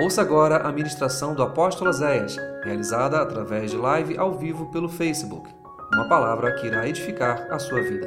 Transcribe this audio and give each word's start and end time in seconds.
Ouça 0.00 0.22
agora 0.22 0.58
a 0.58 0.70
ministração 0.70 1.34
do 1.34 1.42
apóstolo 1.42 1.92
Zéias, 1.92 2.36
realizada 2.62 3.20
através 3.20 3.72
de 3.72 3.76
live 3.76 4.16
ao 4.16 4.38
vivo 4.38 4.70
pelo 4.70 4.88
Facebook. 4.88 5.52
Uma 5.92 6.08
palavra 6.08 6.54
que 6.54 6.68
irá 6.68 6.88
edificar 6.88 7.52
a 7.52 7.58
sua 7.58 7.82
vida. 7.82 8.06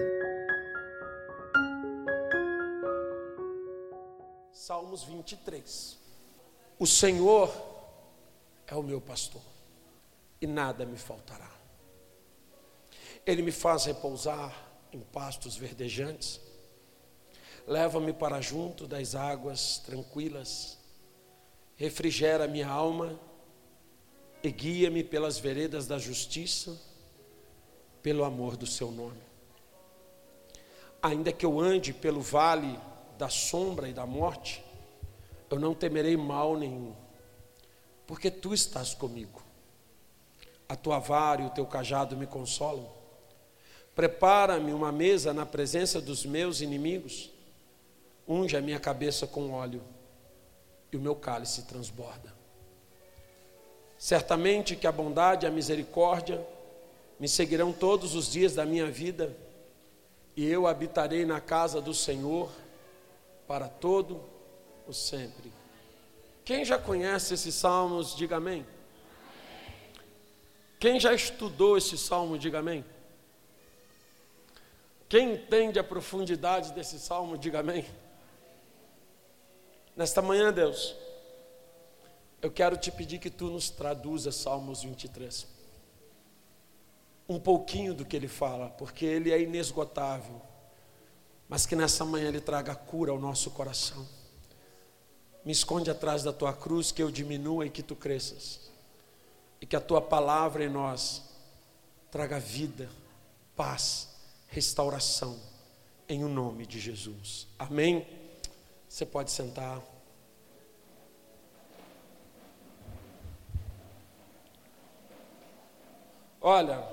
Salmos 4.54 5.04
23. 5.04 5.98
O 6.80 6.88
Senhor 6.88 7.54
é 8.68 8.74
o 8.74 8.82
meu 8.82 9.02
pastor 9.02 9.42
e 10.40 10.48
nada 10.48 10.86
me 10.86 10.98
faltará. 10.98 11.52
Ele 13.26 13.42
me 13.42 13.52
faz 13.52 13.84
repousar 13.84 14.56
em 14.94 15.02
pastos 15.02 15.58
verdejantes, 15.58 16.40
leva-me 17.68 18.14
para 18.14 18.40
junto 18.40 18.88
das 18.88 19.14
águas 19.14 19.80
tranquilas 19.80 20.80
refrigera 21.82 22.48
minha 22.48 22.68
alma 22.68 23.20
e 24.44 24.52
guia-me 24.52 25.04
pelas 25.04 25.40
veredas 25.40 25.88
da 25.88 25.98
justiça, 25.98 26.80
pelo 28.04 28.24
amor 28.24 28.56
do 28.56 28.68
seu 28.68 28.92
nome. 28.92 29.18
Ainda 31.02 31.32
que 31.32 31.44
eu 31.44 31.60
ande 31.60 31.92
pelo 31.92 32.22
vale 32.22 32.80
da 33.18 33.30
sombra 33.30 33.90
e 33.90 33.94
da 33.94 34.06
morte, 34.06 34.64
eu 35.50 35.60
não 35.60 35.74
temerei 35.74 36.16
mal 36.16 36.56
nenhum, 36.56 36.94
porque 38.06 38.30
tu 38.30 38.54
estás 38.54 38.94
comigo. 38.94 39.42
A 40.70 40.76
tua 40.76 41.00
vara 41.00 41.42
e 41.42 41.46
o 41.48 41.50
teu 41.50 41.66
cajado 41.66 42.16
me 42.16 42.28
consolam. 42.28 42.92
Prepara-me 43.96 44.72
uma 44.72 44.92
mesa 44.92 45.34
na 45.34 45.48
presença 45.48 46.00
dos 46.00 46.28
meus 46.28 46.62
inimigos, 46.62 47.32
unge 48.28 48.56
a 48.56 48.62
minha 48.62 48.80
cabeça 48.80 49.26
com 49.26 49.52
óleo 49.52 49.82
e 50.92 50.98
o 50.98 51.00
meu 51.00 51.16
cálice 51.16 51.64
transborda. 51.64 52.34
Certamente 53.98 54.76
que 54.76 54.88
a 54.88 54.92
bondade 54.92 55.46
e 55.46 55.48
a 55.48 55.52
misericórdia 55.52 56.46
me 57.20 57.28
seguirão 57.28 57.72
todos 57.72 58.16
os 58.16 58.32
dias 58.32 58.56
da 58.56 58.66
minha 58.66 58.90
vida, 58.90 59.38
e 60.36 60.46
eu 60.46 60.66
habitarei 60.66 61.26
na 61.26 61.40
casa 61.40 61.80
do 61.80 61.94
Senhor 61.94 62.52
para 63.48 63.68
todo 63.68 64.20
o 64.88 64.94
sempre. 64.94 65.54
Quem 66.44 66.66
já 66.66 66.80
conhece 66.80 67.34
esses 67.34 67.54
salmos, 67.54 68.16
diga 68.16 68.38
amém. 68.38 68.66
Quem 70.80 71.00
já 71.00 71.14
estudou 71.14 71.78
esse 71.78 71.96
salmo, 71.96 72.40
diga 72.40 72.58
amém. 72.58 72.84
Quem 75.08 75.34
entende 75.34 75.78
a 75.78 75.84
profundidade 75.84 76.72
desse 76.74 77.00
salmo, 77.00 77.38
diga 77.38 77.60
amém. 77.60 77.86
Nesta 79.96 80.22
manhã, 80.22 80.54
Deus, 80.54 80.96
eu 82.42 82.50
quero 82.50 82.78
te 82.78 82.92
pedir 82.92 83.20
que 83.20 83.30
tu 83.30 83.50
nos 83.50 83.70
traduza 83.70 84.32
Salmos 84.32 84.84
23. 84.84 85.48
Um 87.28 87.40
pouquinho 87.40 87.94
do 87.94 88.06
que 88.06 88.16
ele 88.16 88.28
fala, 88.28 88.70
porque 88.70 89.06
ele 89.06 89.32
é 89.32 89.42
inesgotável, 89.42 90.42
mas 91.48 91.66
que 91.66 91.76
nessa 91.76 92.06
manhã 92.06 92.30
ele 92.30 92.42
traga 92.42 92.74
cura 92.74 93.12
ao 93.12 93.20
nosso 93.20 93.52
coração. 93.52 94.08
Me 95.44 95.52
esconde 95.52 95.90
atrás 95.90 96.24
da 96.24 96.32
tua 96.32 96.54
cruz, 96.54 96.92
que 96.92 97.04
eu 97.04 97.12
diminua 97.12 97.66
e 97.66 97.70
que 97.70 97.84
tu 97.84 97.96
cresças, 97.96 98.72
e 99.60 99.66
que 99.66 99.76
a 99.76 99.82
tua 99.82 100.02
palavra 100.02 100.64
em 100.64 100.70
nós 100.70 101.24
traga 102.10 102.40
vida, 102.40 102.90
paz, 103.56 104.10
restauração, 104.48 105.38
em 106.08 106.24
o 106.24 106.30
nome 106.30 106.66
de 106.66 106.80
Jesus. 106.80 107.48
Amém. 107.58 108.21
Você 108.92 109.06
pode 109.06 109.32
sentar. 109.32 109.82
Olha, 116.42 116.86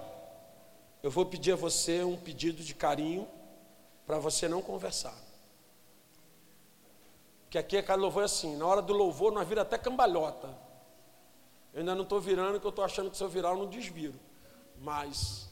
eu 1.02 1.10
vou 1.10 1.26
pedir 1.26 1.54
a 1.54 1.56
você 1.56 2.04
um 2.04 2.16
pedido 2.16 2.62
de 2.62 2.72
carinho 2.72 3.26
para 4.06 4.16
você 4.20 4.46
não 4.46 4.62
conversar. 4.62 5.12
Que 7.50 7.58
aqui 7.58 7.76
a 7.76 7.82
cada 7.82 8.00
louvor 8.00 8.22
é 8.22 8.26
assim, 8.26 8.56
na 8.56 8.64
hora 8.64 8.80
do 8.80 8.92
louvor 8.92 9.32
nós 9.32 9.48
vira 9.48 9.62
até 9.62 9.76
cambalhota. 9.76 10.56
Eu 11.74 11.80
ainda 11.80 11.96
não 11.96 12.04
estou 12.04 12.20
virando, 12.20 12.60
que 12.60 12.66
eu 12.66 12.70
estou 12.70 12.84
achando 12.84 13.10
que 13.10 13.16
se 13.16 13.24
eu 13.24 13.28
virar 13.28 13.50
eu 13.50 13.56
não 13.56 13.66
desviro. 13.66 14.14
Mas 14.80 15.48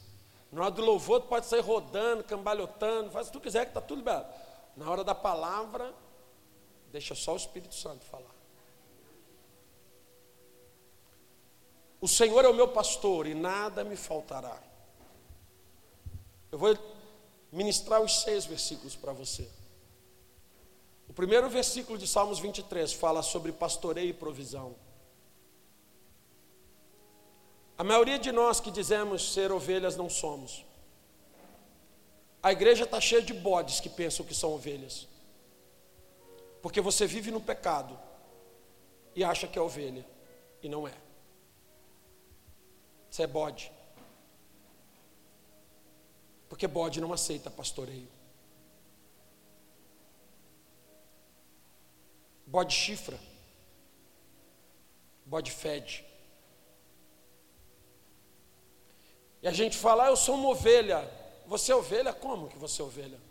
na 0.53 0.63
hora 0.63 0.71
do 0.71 0.83
louvor 0.83 1.23
tu 1.23 1.27
pode 1.27 1.47
sair 1.47 1.61
rodando, 1.61 2.23
cambalhotando, 2.23 3.11
faz 3.11 3.27
o 3.27 3.33
que 3.33 3.39
tu 3.39 3.43
quiser 3.43 3.65
que 3.65 3.71
está 3.71 3.81
tudo 3.81 3.99
liberado. 3.99 4.33
Na 4.77 4.89
hora 4.89 5.03
da 5.03 5.15
palavra, 5.15 5.93
Deixa 6.93 7.15
só 7.15 7.35
o 7.35 7.37
Espírito 7.37 7.75
Santo 7.75 8.05
falar. 8.05 8.35
O 12.01 12.09
Senhor 12.09 12.45
é 12.45 12.49
o 12.49 12.55
meu 12.55 12.69
pastor 12.69 13.27
e 13.27 13.35
nada 13.35 13.83
me 13.83 13.97
faltará. 13.97 14.63
Eu 16.53 16.59
vou 16.59 16.77
ministrar 17.51 18.01
os 18.01 18.21
seis 18.23 18.45
versículos 18.45 18.95
para 18.95 19.13
você. 19.13 19.49
O 21.09 21.13
primeiro 21.13 21.49
versículo 21.49 21.99
de 21.99 22.07
Salmos 22.07 22.39
23 22.39 22.93
fala 22.93 23.23
sobre 23.23 23.53
pastoreio 23.53 24.11
e 24.11 24.13
provisão. 24.13 24.77
A 27.79 27.85
maioria 27.85 28.19
de 28.19 28.33
nós 28.33 28.61
que 28.61 28.71
dizemos 28.71 29.33
ser 29.33 29.53
ovelhas 29.53 29.97
não 29.97 30.09
somos. 30.09 30.65
A 32.43 32.53
igreja 32.53 32.85
está 32.85 33.01
cheia 33.01 33.23
de 33.23 33.35
bodes 33.35 33.81
que 33.81 33.89
pensam 33.89 34.25
que 34.25 34.35
são 34.35 34.53
ovelhas. 34.53 35.07
Porque 36.67 36.81
você 36.81 37.07
vive 37.07 37.31
no 37.31 37.41
pecado 37.41 37.97
e 39.15 39.23
acha 39.23 39.47
que 39.47 39.57
é 39.57 39.63
ovelha 39.63 40.05
e 40.61 40.69
não 40.69 40.89
é. 40.89 40.93
Você 43.09 43.23
é 43.23 43.27
bode. 43.29 43.71
Porque 46.49 46.67
bode 46.67 47.01
não 47.01 47.13
aceita 47.13 47.53
pastoreio. 47.53 48.09
Bode 52.45 52.75
chifra. 52.75 53.17
Bode 55.25 55.53
fede. 55.53 56.05
E 59.41 59.47
a 59.47 59.53
gente 59.53 59.79
fala, 59.79 60.07
ah, 60.07 60.09
eu 60.09 60.17
sou 60.17 60.35
uma 60.35 60.49
ovelha. 60.49 61.09
Você 61.47 61.71
é 61.71 61.77
ovelha? 61.77 62.13
Como 62.13 62.49
que 62.49 62.59
você 62.59 62.83
é 62.83 62.85
ovelha? 62.85 63.26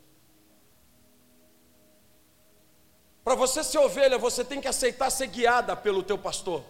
Para 3.26 3.34
você 3.34 3.64
ser 3.64 3.80
ovelha, 3.80 4.20
você 4.20 4.46
tem 4.46 4.62
que 4.62 4.68
aceitar 4.68 5.10
ser 5.10 5.26
guiada 5.26 5.76
pelo 5.76 6.04
teu 6.04 6.16
pastor. 6.16 6.64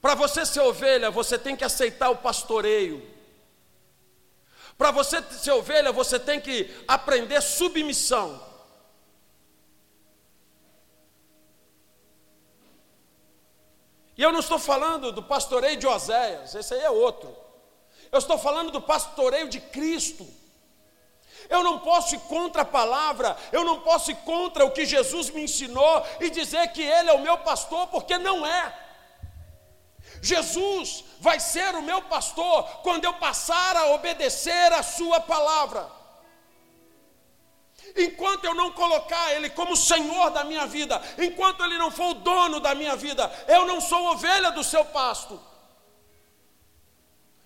Para 0.00 0.14
você 0.14 0.46
ser 0.46 0.60
ovelha, 0.60 1.10
você 1.10 1.36
tem 1.36 1.56
que 1.56 1.64
aceitar 1.64 2.10
o 2.10 2.18
pastoreio. 2.18 3.04
Para 4.78 4.92
você 4.92 5.20
ser 5.20 5.50
ovelha, 5.50 5.90
você 5.90 6.20
tem 6.20 6.40
que 6.40 6.72
aprender 6.86 7.40
submissão. 7.42 8.40
E 14.16 14.22
eu 14.22 14.30
não 14.30 14.38
estou 14.38 14.60
falando 14.60 15.10
do 15.10 15.22
pastoreio 15.24 15.76
de 15.76 15.86
Oséias, 15.86 16.54
esse 16.54 16.74
aí 16.74 16.80
é 16.80 16.90
outro. 16.90 17.36
Eu 18.12 18.20
estou 18.20 18.38
falando 18.38 18.70
do 18.70 18.80
pastoreio 18.80 19.48
de 19.48 19.58
Cristo. 19.58 20.24
Eu 21.52 21.62
não 21.62 21.78
posso 21.80 22.14
ir 22.14 22.20
contra 22.20 22.62
a 22.62 22.64
palavra, 22.64 23.36
eu 23.52 23.62
não 23.62 23.80
posso 23.80 24.10
ir 24.10 24.16
contra 24.30 24.64
o 24.64 24.70
que 24.70 24.86
Jesus 24.86 25.28
me 25.28 25.42
ensinou 25.42 26.02
e 26.18 26.30
dizer 26.30 26.68
que 26.68 26.80
Ele 26.80 27.10
é 27.10 27.12
o 27.12 27.20
meu 27.20 27.36
pastor, 27.36 27.88
porque 27.88 28.16
não 28.16 28.46
é. 28.46 28.74
Jesus 30.22 31.04
vai 31.20 31.38
ser 31.38 31.74
o 31.74 31.82
meu 31.82 32.00
pastor 32.14 32.64
quando 32.82 33.04
eu 33.04 33.12
passar 33.14 33.76
a 33.76 33.88
obedecer 33.88 34.72
a 34.72 34.82
Sua 34.82 35.20
palavra. 35.20 35.90
Enquanto 37.94 38.46
eu 38.46 38.54
não 38.54 38.72
colocar 38.72 39.34
Ele 39.34 39.50
como 39.50 39.76
Senhor 39.76 40.30
da 40.30 40.44
minha 40.44 40.66
vida, 40.66 41.02
enquanto 41.18 41.62
Ele 41.62 41.76
não 41.76 41.90
for 41.90 42.12
o 42.12 42.14
dono 42.14 42.60
da 42.60 42.74
minha 42.74 42.96
vida, 42.96 43.30
eu 43.46 43.66
não 43.66 43.78
sou 43.78 44.06
ovelha 44.12 44.50
do 44.52 44.64
seu 44.64 44.86
pasto. 44.86 45.38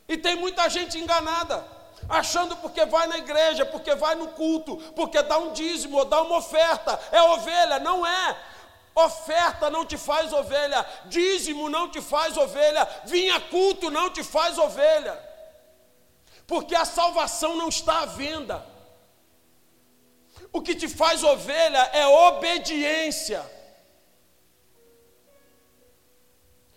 E 0.08 0.16
tem 0.16 0.36
muita 0.36 0.68
gente 0.70 0.96
enganada 0.96 1.75
achando 2.08 2.56
porque 2.56 2.84
vai 2.84 3.06
na 3.06 3.18
igreja, 3.18 3.64
porque 3.66 3.94
vai 3.94 4.14
no 4.14 4.28
culto, 4.28 4.76
porque 4.94 5.22
dá 5.22 5.38
um 5.38 5.52
dízimo 5.52 5.98
ou 5.98 6.04
dá 6.04 6.22
uma 6.22 6.38
oferta, 6.38 6.98
é 7.10 7.20
ovelha, 7.22 7.78
não 7.78 8.06
é. 8.06 8.36
Oferta 8.94 9.68
não 9.68 9.84
te 9.84 9.98
faz 9.98 10.32
ovelha, 10.32 10.84
dízimo 11.06 11.68
não 11.68 11.90
te 11.90 12.00
faz 12.00 12.36
ovelha, 12.36 12.88
vinha 13.04 13.38
culto 13.40 13.90
não 13.90 14.08
te 14.10 14.22
faz 14.24 14.56
ovelha, 14.56 15.22
porque 16.46 16.74
a 16.74 16.84
salvação 16.84 17.56
não 17.56 17.68
está 17.68 18.00
à 18.02 18.06
venda. 18.06 18.64
O 20.52 20.62
que 20.62 20.74
te 20.74 20.88
faz 20.88 21.22
ovelha 21.22 21.90
é 21.92 22.06
obediência. 22.06 23.44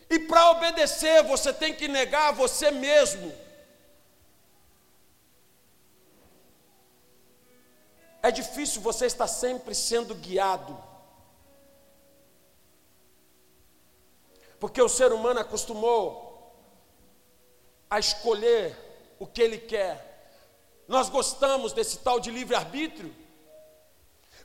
E 0.10 0.20
para 0.20 0.52
obedecer, 0.52 1.24
você 1.24 1.54
tem 1.54 1.74
que 1.74 1.88
negar 1.88 2.34
você 2.34 2.72
mesmo. 2.72 3.32
É 8.22 8.32
difícil 8.32 8.82
você 8.82 9.06
estar 9.06 9.28
sempre 9.28 9.74
sendo 9.74 10.14
guiado. 10.16 10.78
Porque 14.60 14.82
o 14.82 14.90
ser 14.90 15.14
humano 15.14 15.40
acostumou 15.40 16.30
a 17.90 17.98
escolher 17.98 18.78
o 19.18 19.26
que 19.26 19.42
ele 19.42 19.58
quer. 19.58 20.06
Nós 20.88 21.08
gostamos 21.10 21.72
desse 21.72 22.00
tal 22.00 22.20
de 22.20 22.30
livre-arbítrio. 22.30 23.16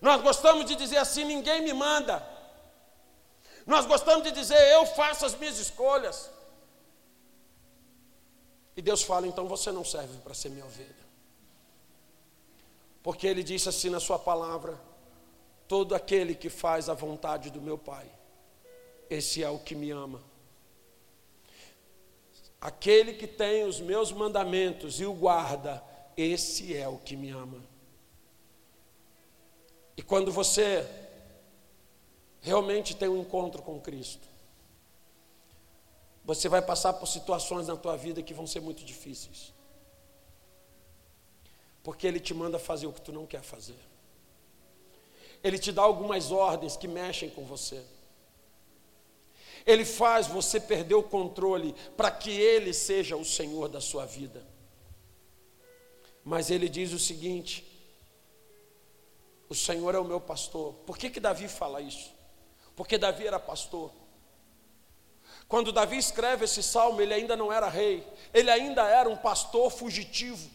Nós 0.00 0.22
gostamos 0.22 0.66
de 0.66 0.76
dizer 0.76 0.98
assim: 0.98 1.24
ninguém 1.24 1.62
me 1.62 1.72
manda. 1.72 2.24
Nós 3.66 3.86
gostamos 3.86 4.22
de 4.22 4.30
dizer: 4.30 4.58
eu 4.72 4.86
faço 4.86 5.26
as 5.26 5.34
minhas 5.34 5.58
escolhas. 5.58 6.30
E 8.76 8.82
Deus 8.82 9.02
fala: 9.02 9.26
então 9.26 9.48
você 9.48 9.72
não 9.72 9.84
serve 9.84 10.16
para 10.18 10.34
ser 10.34 10.50
minha 10.50 10.64
ovelha. 10.64 11.03
Porque 13.04 13.26
Ele 13.26 13.42
disse 13.42 13.68
assim 13.68 13.90
na 13.90 14.00
Sua 14.00 14.18
palavra: 14.18 14.80
todo 15.68 15.94
aquele 15.94 16.34
que 16.34 16.48
faz 16.48 16.88
a 16.88 16.94
vontade 16.94 17.50
do 17.50 17.60
meu 17.60 17.76
Pai, 17.76 18.10
esse 19.10 19.44
é 19.44 19.50
o 19.50 19.58
que 19.58 19.74
me 19.74 19.90
ama. 19.90 20.22
Aquele 22.58 23.12
que 23.12 23.26
tem 23.26 23.64
os 23.64 23.78
meus 23.78 24.10
mandamentos 24.10 24.98
e 25.00 25.04
o 25.04 25.12
guarda, 25.12 25.84
esse 26.16 26.74
é 26.74 26.88
o 26.88 26.96
que 26.96 27.14
me 27.14 27.28
ama. 27.28 27.62
E 29.98 30.02
quando 30.02 30.32
você 30.32 30.88
realmente 32.40 32.96
tem 32.96 33.08
um 33.10 33.20
encontro 33.20 33.60
com 33.60 33.78
Cristo, 33.78 34.26
você 36.24 36.48
vai 36.48 36.62
passar 36.62 36.94
por 36.94 37.06
situações 37.06 37.66
na 37.66 37.76
tua 37.76 37.98
vida 37.98 38.22
que 38.22 38.32
vão 38.32 38.46
ser 38.46 38.60
muito 38.60 38.82
difíceis. 38.82 39.52
Porque 41.84 42.06
Ele 42.06 42.18
te 42.18 42.32
manda 42.34 42.58
fazer 42.58 42.88
o 42.88 42.92
que 42.92 43.00
tu 43.00 43.12
não 43.12 43.26
quer 43.26 43.42
fazer. 43.42 43.78
Ele 45.44 45.58
te 45.58 45.70
dá 45.70 45.82
algumas 45.82 46.32
ordens 46.32 46.76
que 46.76 46.88
mexem 46.88 47.28
com 47.28 47.44
você. 47.44 47.84
Ele 49.66 49.84
faz 49.84 50.26
você 50.26 50.58
perder 50.58 50.94
o 50.94 51.02
controle 51.02 51.74
para 51.96 52.10
que 52.10 52.30
Ele 52.30 52.72
seja 52.72 53.16
o 53.16 53.24
Senhor 53.24 53.68
da 53.68 53.82
sua 53.82 54.06
vida. 54.06 54.42
Mas 56.24 56.50
Ele 56.50 56.68
diz 56.68 56.94
o 56.94 56.98
seguinte: 56.98 57.62
O 59.46 59.54
Senhor 59.54 59.94
é 59.94 59.98
o 59.98 60.04
meu 60.04 60.20
pastor. 60.20 60.72
Por 60.86 60.96
que, 60.96 61.10
que 61.10 61.20
Davi 61.20 61.46
fala 61.46 61.82
isso? 61.82 62.10
Porque 62.74 62.96
Davi 62.96 63.26
era 63.26 63.38
pastor. 63.38 63.92
Quando 65.46 65.70
Davi 65.72 65.98
escreve 65.98 66.46
esse 66.46 66.62
salmo, 66.62 67.02
ele 67.02 67.12
ainda 67.12 67.36
não 67.36 67.52
era 67.52 67.68
rei, 67.68 68.06
ele 68.32 68.50
ainda 68.50 68.88
era 68.88 69.08
um 69.08 69.16
pastor 69.16 69.70
fugitivo. 69.70 70.50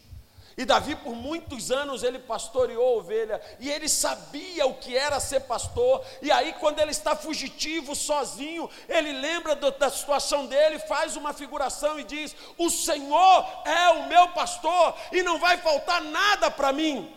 E 0.60 0.66
Davi, 0.66 0.94
por 0.94 1.16
muitos 1.16 1.72
anos, 1.72 2.04
ele 2.04 2.20
pastoreou 2.20 2.98
ovelha, 2.98 3.42
e 3.62 3.72
ele 3.72 3.88
sabia 3.88 4.66
o 4.66 4.74
que 4.74 4.94
era 4.94 5.18
ser 5.18 5.40
pastor. 5.40 6.06
E 6.22 6.30
aí, 6.30 6.52
quando 6.60 6.80
ele 6.80 6.92
está 6.92 7.16
fugitivo, 7.16 7.96
sozinho, 7.96 8.70
ele 8.90 9.14
lembra 9.14 9.56
do, 9.56 9.72
da 9.72 9.90
situação 9.90 10.48
dele, 10.48 10.78
faz 10.80 11.16
uma 11.16 11.32
figuração 11.32 11.98
e 11.98 12.04
diz: 12.04 12.36
O 12.58 12.70
Senhor 12.70 13.48
é 13.64 13.90
o 13.92 14.08
meu 14.10 14.28
pastor, 14.34 14.98
e 15.14 15.24
não 15.24 15.40
vai 15.40 15.56
faltar 15.60 16.02
nada 16.02 16.52
para 16.52 16.74
mim. 16.74 17.10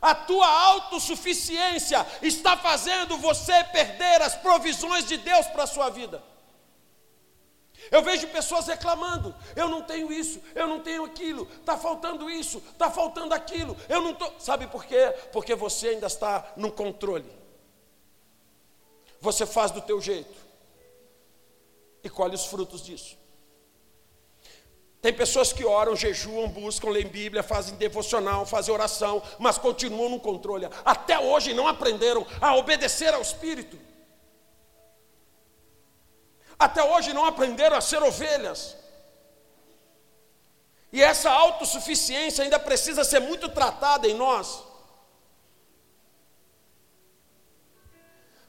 A 0.00 0.14
tua 0.14 0.48
autossuficiência 0.48 2.06
está 2.22 2.56
fazendo 2.56 3.18
você 3.18 3.64
perder 3.64 4.22
as 4.22 4.34
provisões 4.34 5.04
de 5.04 5.18
Deus 5.18 5.46
para 5.48 5.64
a 5.64 5.66
sua 5.66 5.90
vida. 5.90 6.24
Eu 7.90 8.02
vejo 8.02 8.26
pessoas 8.28 8.66
reclamando: 8.66 9.34
eu 9.54 9.68
não 9.68 9.82
tenho 9.82 10.12
isso, 10.12 10.40
eu 10.54 10.66
não 10.66 10.80
tenho 10.80 11.04
aquilo, 11.04 11.48
está 11.60 11.76
faltando 11.76 12.28
isso, 12.28 12.58
está 12.72 12.90
faltando 12.90 13.34
aquilo, 13.34 13.76
eu 13.88 14.00
não 14.00 14.12
estou. 14.12 14.34
Sabe 14.38 14.66
por 14.66 14.84
quê? 14.84 15.14
Porque 15.32 15.54
você 15.54 15.88
ainda 15.88 16.06
está 16.06 16.52
no 16.56 16.70
controle. 16.72 17.30
Você 19.20 19.46
faz 19.46 19.70
do 19.70 19.80
teu 19.80 20.00
jeito 20.00 20.34
e 22.02 22.08
colhe 22.08 22.34
os 22.34 22.46
frutos 22.46 22.82
disso. 22.82 23.16
Tem 25.00 25.12
pessoas 25.12 25.52
que 25.52 25.64
oram, 25.64 25.94
jejuam, 25.94 26.48
buscam, 26.48 26.90
leem 26.90 27.06
Bíblia, 27.06 27.42
fazem 27.42 27.76
devocional, 27.76 28.44
fazem 28.44 28.74
oração, 28.74 29.22
mas 29.38 29.56
continuam 29.56 30.08
no 30.08 30.18
controle. 30.18 30.68
Até 30.84 31.18
hoje 31.18 31.54
não 31.54 31.68
aprenderam 31.68 32.26
a 32.40 32.56
obedecer 32.56 33.14
ao 33.14 33.22
Espírito. 33.22 33.78
Até 36.58 36.82
hoje 36.82 37.12
não 37.12 37.24
aprenderam 37.24 37.76
a 37.76 37.80
ser 37.80 38.02
ovelhas. 38.02 38.76
E 40.92 41.02
essa 41.02 41.30
autossuficiência 41.30 42.42
ainda 42.42 42.58
precisa 42.58 43.04
ser 43.04 43.20
muito 43.20 43.48
tratada 43.48 44.08
em 44.08 44.14
nós. 44.14 44.64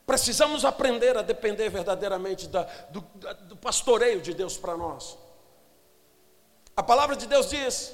Precisamos 0.05 0.63
aprender 0.63 1.17
a 1.17 1.21
depender 1.21 1.67
verdadeiramente 1.67 2.47
da, 2.47 2.63
do, 2.89 3.01
do 3.47 3.57
pastoreio 3.57 4.21
de 4.21 4.33
Deus 4.33 4.57
para 4.57 4.77
nós. 4.77 5.17
A 6.77 6.81
palavra 6.81 7.17
de 7.17 7.27
Deus 7.27 7.49
diz, 7.49 7.91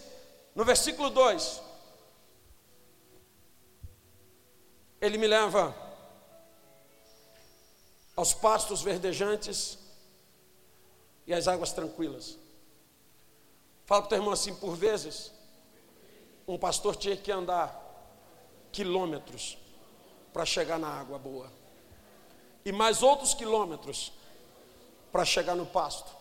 no 0.54 0.64
versículo 0.64 1.10
2: 1.10 1.62
Ele 5.02 5.18
me 5.18 5.26
leva 5.26 5.76
aos 8.16 8.32
pastos 8.36 8.84
verdejantes 8.84 9.80
e 11.26 11.34
as 11.34 11.48
águas 11.48 11.72
tranquilas. 11.72 12.38
Fala 13.86 14.02
para 14.02 14.08
o 14.08 14.10
teu 14.10 14.18
irmão 14.18 14.34
assim, 14.34 14.54
por 14.56 14.76
vezes, 14.76 15.32
um 16.48 16.58
pastor 16.58 16.96
tinha 16.96 17.16
que 17.16 17.32
andar 17.32 17.82
quilômetros 18.72 19.58
para 20.32 20.46
chegar 20.46 20.80
na 20.80 20.88
água 20.88 21.18
boa. 21.18 21.52
E 22.66 22.72
mais 22.72 23.04
outros 23.04 23.34
quilômetros 23.34 24.12
para 25.12 25.26
chegar 25.26 25.56
no 25.56 25.66
pasto. 25.66 26.12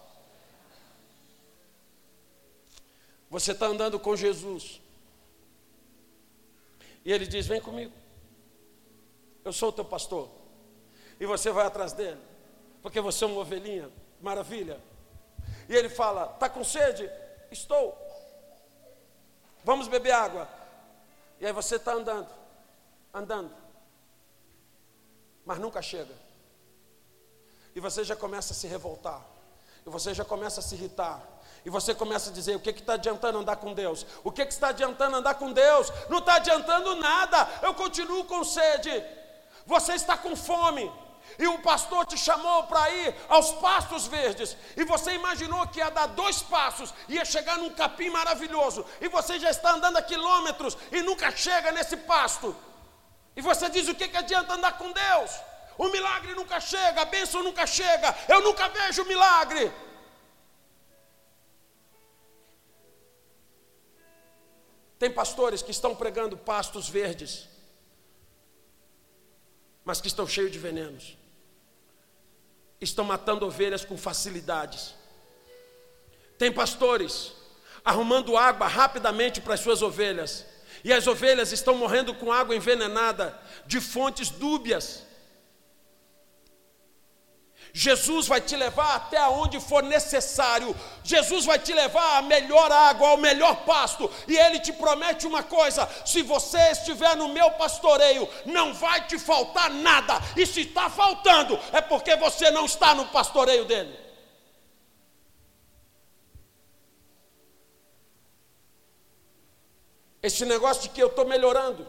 Você 3.31 3.53
está 3.53 3.67
andando 3.67 3.99
com 3.99 4.15
Jesus. 4.15 4.81
E 7.05 7.11
ele 7.11 7.27
diz: 7.27 7.47
Vem 7.47 7.61
comigo. 7.61 7.93
Eu 9.45 9.53
sou 9.53 9.71
o 9.71 9.73
teu 9.73 9.85
pastor. 9.85 10.29
E 11.19 11.25
você 11.25 11.51
vai 11.51 11.67
atrás 11.67 11.93
dele. 11.93 12.21
Porque 12.83 13.01
você 13.01 13.25
é 13.25 13.27
uma 13.27 13.41
ovelhinha. 13.41 13.91
Maravilha. 14.21 14.79
E 15.69 15.75
ele 15.75 15.89
fala: 15.89 16.31
Está 16.35 16.49
com 16.49 16.65
sede? 16.65 17.11
Estou. 17.51 17.97
Vamos 19.65 19.89
beber 19.89 20.13
água. 20.13 20.49
E 21.41 21.47
aí 21.47 21.53
você 21.53 21.77
está 21.77 21.93
andando, 21.93 22.29
andando, 23.13 23.53
mas 25.45 25.59
nunca 25.59 25.83
chega. 25.83 26.15
E 27.75 27.81
você 27.81 28.05
já 28.05 28.15
começa 28.15 28.53
a 28.53 28.57
se 28.57 28.67
revoltar. 28.67 29.21
E 29.85 29.91
você 29.91 30.15
já 30.15 30.25
começa 30.25 30.61
a 30.61 30.63
se 30.63 30.75
irritar. 30.75 31.21
E 31.65 31.71
você 31.71 31.95
começa 31.95 32.31
a 32.31 32.33
dizer: 32.33 32.57
o 32.57 32.61
que 32.61 32.71
está 32.71 32.95
adiantando 32.95 33.39
andar 33.39 33.57
com 33.57 33.75
Deus? 33.75 34.07
O 34.23 34.31
que, 34.31 34.45
que 34.45 34.53
está 34.53 34.69
adiantando 34.69 35.17
andar 35.17 35.35
com 35.35 35.53
Deus? 35.53 35.93
Não 36.09 36.19
está 36.19 36.35
adiantando 36.35 36.95
nada. 36.97 37.49
Eu 37.63 37.75
continuo 37.75 38.25
com 38.25 38.45
sede. 38.45 38.91
Você 39.67 39.95
está 39.95 40.17
com 40.17 40.35
fome 40.35 40.91
e 41.39 41.47
o 41.47 41.59
pastor 41.61 42.07
te 42.07 42.17
chamou 42.17 42.65
para 42.65 42.91
ir 42.91 43.15
aos 43.29 43.53
pastos 43.53 44.07
verdes, 44.07 44.57
e 44.77 44.85
você 44.85 45.13
imaginou 45.13 45.67
que 45.69 45.79
ia 45.79 45.91
dar 45.91 46.07
dois 46.07 46.43
passos, 46.43 46.93
ia 47.09 47.25
chegar 47.25 47.59
num 47.59 47.71
capim 47.71 48.11
maravilhoso, 48.11 48.85
e 49.01 49.09
você 49.09 49.39
já 49.39 49.51
está 49.51 49.73
andando 49.73 49.97
a 49.97 50.03
quilômetros 50.03 50.77
e 50.91 51.03
nunca 51.03 51.31
chega 51.31 51.73
nesse 51.73 51.97
pasto, 51.97 52.55
e 53.35 53.41
você 53.41 53.69
diz: 53.69 53.89
o 53.89 53.95
que, 53.95 54.09
que 54.09 54.17
adianta 54.17 54.55
andar 54.55 54.79
com 54.79 54.91
Deus? 54.93 55.31
O 55.79 55.89
milagre 55.89 56.35
nunca 56.35 56.61
chega, 56.61 57.03
a 57.03 57.07
bênção 57.07 57.43
nunca 57.43 57.67
chega, 57.67 58.15
eu 58.29 58.43
nunca 58.43 58.69
vejo 58.69 59.05
milagre. 59.05 59.73
Tem 64.99 65.11
pastores 65.11 65.63
que 65.63 65.73
estão 65.73 65.97
pregando 65.97 66.37
pastos 66.37 66.89
verdes, 66.89 67.49
mas 69.85 70.01
que 70.01 70.09
estão 70.09 70.27
cheios 70.27 70.51
de 70.51 70.59
venenos 70.59 71.17
estão 72.85 73.05
matando 73.05 73.47
ovelhas 73.47 73.85
com 73.85 73.97
facilidades. 73.97 74.95
Tem 76.37 76.51
pastores 76.51 77.33
arrumando 77.85 78.37
água 78.37 78.67
rapidamente 78.67 79.41
para 79.41 79.55
as 79.55 79.61
suas 79.61 79.83
ovelhas, 79.83 80.47
e 80.85 80.93
as 80.93 81.07
ovelhas 81.07 81.53
estão 81.53 81.77
morrendo 81.77 82.15
com 82.15 82.33
água 82.33 82.57
envenenada 82.57 83.41
de 83.67 83.81
fontes 83.81 84.31
dúbias. 84.31 85.05
Jesus 87.75 88.27
vai 88.27 88.41
te 88.41 88.55
levar 88.55 88.97
até 88.97 89.27
onde 89.29 89.59
for 89.59 89.83
necessário. 89.83 90.77
Jesus 91.03 91.47
vai 91.47 91.59
te 91.59 91.73
levar 91.73 92.19
à 92.19 92.23
melhor 92.23 92.71
água, 92.71 93.09
ao 93.09 93.17
melhor 93.17 93.65
pasto. 93.65 94.11
E 94.29 94.37
Ele 94.37 94.61
te 94.61 94.73
promete 94.75 95.27
uma 95.27 95.43
coisa: 95.43 95.89
se 96.05 96.21
você 96.21 96.59
estiver 96.71 97.17
no 97.17 97.29
meu 97.29 97.51
pastoreio, 97.53 98.29
não 98.45 98.75
vai 98.75 99.07
te 99.07 99.19
faltar 99.19 99.71
nada. 99.71 100.21
E 100.37 100.45
se 100.45 100.63
está 100.63 100.91
faltando, 100.91 101.59
é 101.73 101.81
porque 101.81 102.15
você 102.17 102.51
não 102.51 102.67
está 102.67 102.95
no 102.95 103.07
pastoreio 103.07 103.65
dele. 103.65 103.99
Esse 110.23 110.45
negócio 110.45 110.83
de 110.83 110.89
que 110.91 111.03
eu 111.03 111.09
estou 111.09 111.25
melhorando. 111.25 111.89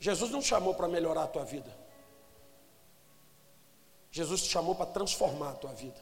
Jesus 0.00 0.30
não 0.32 0.42
chamou 0.42 0.74
para 0.74 0.88
melhorar 0.88 1.24
a 1.24 1.28
tua 1.28 1.44
vida. 1.44 1.81
Jesus 4.12 4.42
te 4.42 4.50
chamou 4.50 4.74
para 4.74 4.86
transformar 4.86 5.50
a 5.50 5.54
tua 5.54 5.72
vida. 5.72 6.00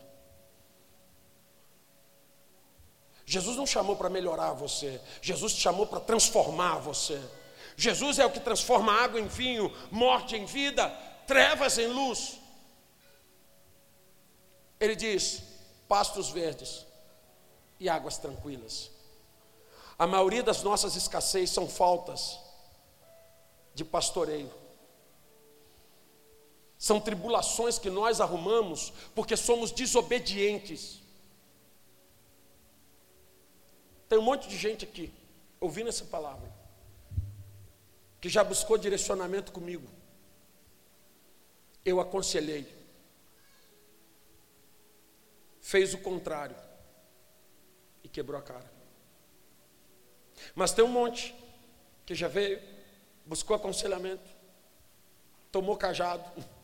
Jesus 3.24 3.56
não 3.56 3.66
chamou 3.66 3.94
para 3.94 4.10
melhorar 4.10 4.52
você, 4.52 5.00
Jesus 5.22 5.54
te 5.54 5.60
chamou 5.60 5.86
para 5.86 6.00
transformar 6.00 6.78
você. 6.78 7.22
Jesus 7.76 8.18
é 8.18 8.26
o 8.26 8.30
que 8.30 8.40
transforma 8.40 8.92
água 8.92 9.20
em 9.20 9.28
vinho, 9.28 9.72
morte 9.92 10.36
em 10.36 10.44
vida, 10.44 10.88
trevas 11.26 11.78
em 11.78 11.86
luz. 11.86 12.38
Ele 14.80 14.96
diz: 14.96 15.44
pastos 15.88 16.30
verdes 16.30 16.84
e 17.78 17.88
águas 17.88 18.18
tranquilas. 18.18 18.90
A 19.96 20.06
maioria 20.06 20.42
das 20.42 20.64
nossas 20.64 20.96
escassez 20.96 21.50
são 21.50 21.68
faltas 21.68 22.40
de 23.72 23.84
pastoreio. 23.84 24.59
São 26.80 26.98
tribulações 26.98 27.78
que 27.78 27.90
nós 27.90 28.22
arrumamos 28.22 28.90
porque 29.14 29.36
somos 29.36 29.70
desobedientes. 29.70 31.02
Tem 34.08 34.18
um 34.18 34.22
monte 34.22 34.48
de 34.48 34.56
gente 34.56 34.86
aqui 34.86 35.12
ouvindo 35.60 35.90
essa 35.90 36.06
palavra 36.06 36.50
que 38.18 38.30
já 38.30 38.42
buscou 38.42 38.78
direcionamento 38.78 39.52
comigo. 39.52 39.86
Eu 41.84 42.00
aconselhei. 42.00 42.66
Fez 45.60 45.92
o 45.92 45.98
contrário 45.98 46.56
e 48.02 48.08
quebrou 48.08 48.40
a 48.40 48.42
cara. 48.42 48.72
Mas 50.54 50.72
tem 50.72 50.82
um 50.82 50.88
monte 50.88 51.34
que 52.06 52.14
já 52.14 52.26
veio, 52.26 52.58
buscou 53.26 53.54
aconselhamento, 53.54 54.30
tomou 55.52 55.76
cajado, 55.76 56.24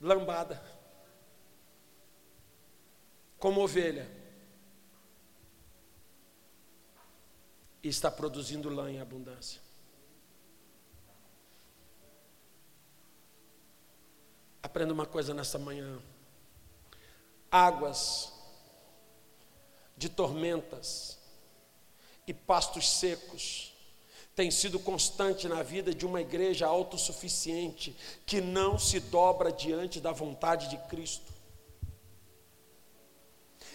lambada, 0.00 0.62
como 3.38 3.62
ovelha, 3.62 4.10
e 7.82 7.88
está 7.88 8.10
produzindo 8.10 8.68
lã 8.68 8.90
em 8.90 9.00
abundância. 9.00 9.60
Aprenda 14.62 14.92
uma 14.92 15.06
coisa 15.06 15.32
nessa 15.32 15.58
manhã. 15.58 16.02
Águas 17.48 18.32
de 19.96 20.08
tormentas 20.08 21.18
e 22.26 22.34
pastos 22.34 22.88
secos 22.88 23.75
tem 24.36 24.50
sido 24.50 24.78
constante 24.78 25.48
na 25.48 25.62
vida 25.62 25.94
de 25.94 26.04
uma 26.04 26.20
igreja 26.20 26.66
autossuficiente 26.66 27.96
que 28.26 28.38
não 28.38 28.78
se 28.78 29.00
dobra 29.00 29.50
diante 29.50 29.98
da 29.98 30.12
vontade 30.12 30.68
de 30.68 30.76
Cristo. 30.88 31.34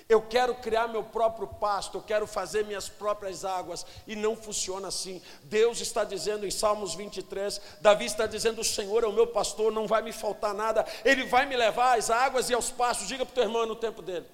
Eu 0.08 0.22
quero 0.22 0.54
criar 0.56 0.88
meu 0.88 1.04
próprio 1.04 1.48
pasto, 1.48 1.98
eu 1.98 2.02
quero 2.02 2.28
fazer 2.28 2.66
minhas 2.66 2.88
próprias 2.88 3.44
águas, 3.44 3.86
e 4.06 4.16
não 4.16 4.36
funciona 4.36 4.90
assim. 4.90 5.22
Deus 5.44 5.80
está 5.80 6.04
dizendo 6.04 6.46
em 6.46 6.52
Salmos 6.52 6.94
23, 6.94 7.60
Davi 7.80 8.06
está 8.06 8.28
dizendo: 8.28 8.62
O 8.62 8.64
Senhor 8.64 9.04
é 9.04 9.08
o 9.08 9.14
meu 9.14 9.26
pastor, 9.26 9.72
não 9.72 9.88
vai 9.88 10.02
me 10.02 10.12
faltar 10.12 10.54
nada, 10.54 10.86
Ele 11.04 11.26
vai 11.26 11.46
me 11.46 11.56
levar 11.56 11.98
às 11.98 12.10
águas 12.10 12.50
e 12.50 12.54
aos 12.54 12.70
pastos. 12.70 13.08
Diga 13.08 13.26
para 13.26 13.32
o 13.32 13.36
teu 13.36 13.44
irmão 13.46 13.66
no 13.66 13.76
tempo 13.76 14.02
dele. 14.02 14.28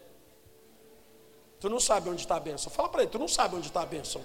Tu 1.59 1.69
não 1.69 1.79
sabe 1.79 2.09
onde 2.09 2.21
está 2.21 2.35
a 2.35 2.39
bênção. 2.39 2.71
Fala 2.71 2.89
para 2.89 3.03
ele, 3.03 3.11
tu 3.11 3.19
não 3.19 3.27
sabe 3.27 3.55
onde 3.55 3.67
está 3.67 3.81
a 3.81 3.85
bênção. 3.85 4.21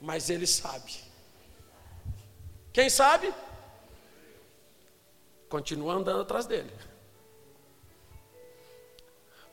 Mas 0.00 0.30
ele 0.30 0.46
sabe. 0.46 1.02
Quem 2.72 2.88
sabe? 2.88 3.34
Continua 5.48 5.94
andando 5.94 6.20
atrás 6.20 6.46
dele. 6.46 6.72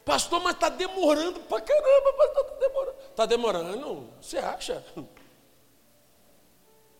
Pastor, 0.03 0.39
mas 0.41 0.53
está 0.53 0.69
demorando 0.69 1.39
para 1.41 1.61
caramba, 1.61 2.13
pastor, 2.13 2.43
está 2.43 2.55
demorando. 2.59 2.99
Está 3.09 3.25
demorando? 3.25 4.13
Você 4.21 4.37
acha? 4.37 4.85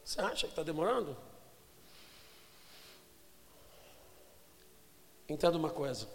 Você 0.03 0.21
acha 0.21 0.47
que 0.47 0.53
está 0.53 0.63
demorando? 0.63 1.15
Entenda 5.29 5.57
uma 5.57 5.69
coisa. 5.69 6.07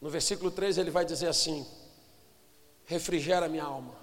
No 0.00 0.10
versículo 0.10 0.50
3 0.50 0.76
ele 0.76 0.90
vai 0.90 1.04
dizer 1.04 1.28
assim: 1.28 1.66
refrigera 2.84 3.48
minha 3.48 3.64
alma 3.64 4.01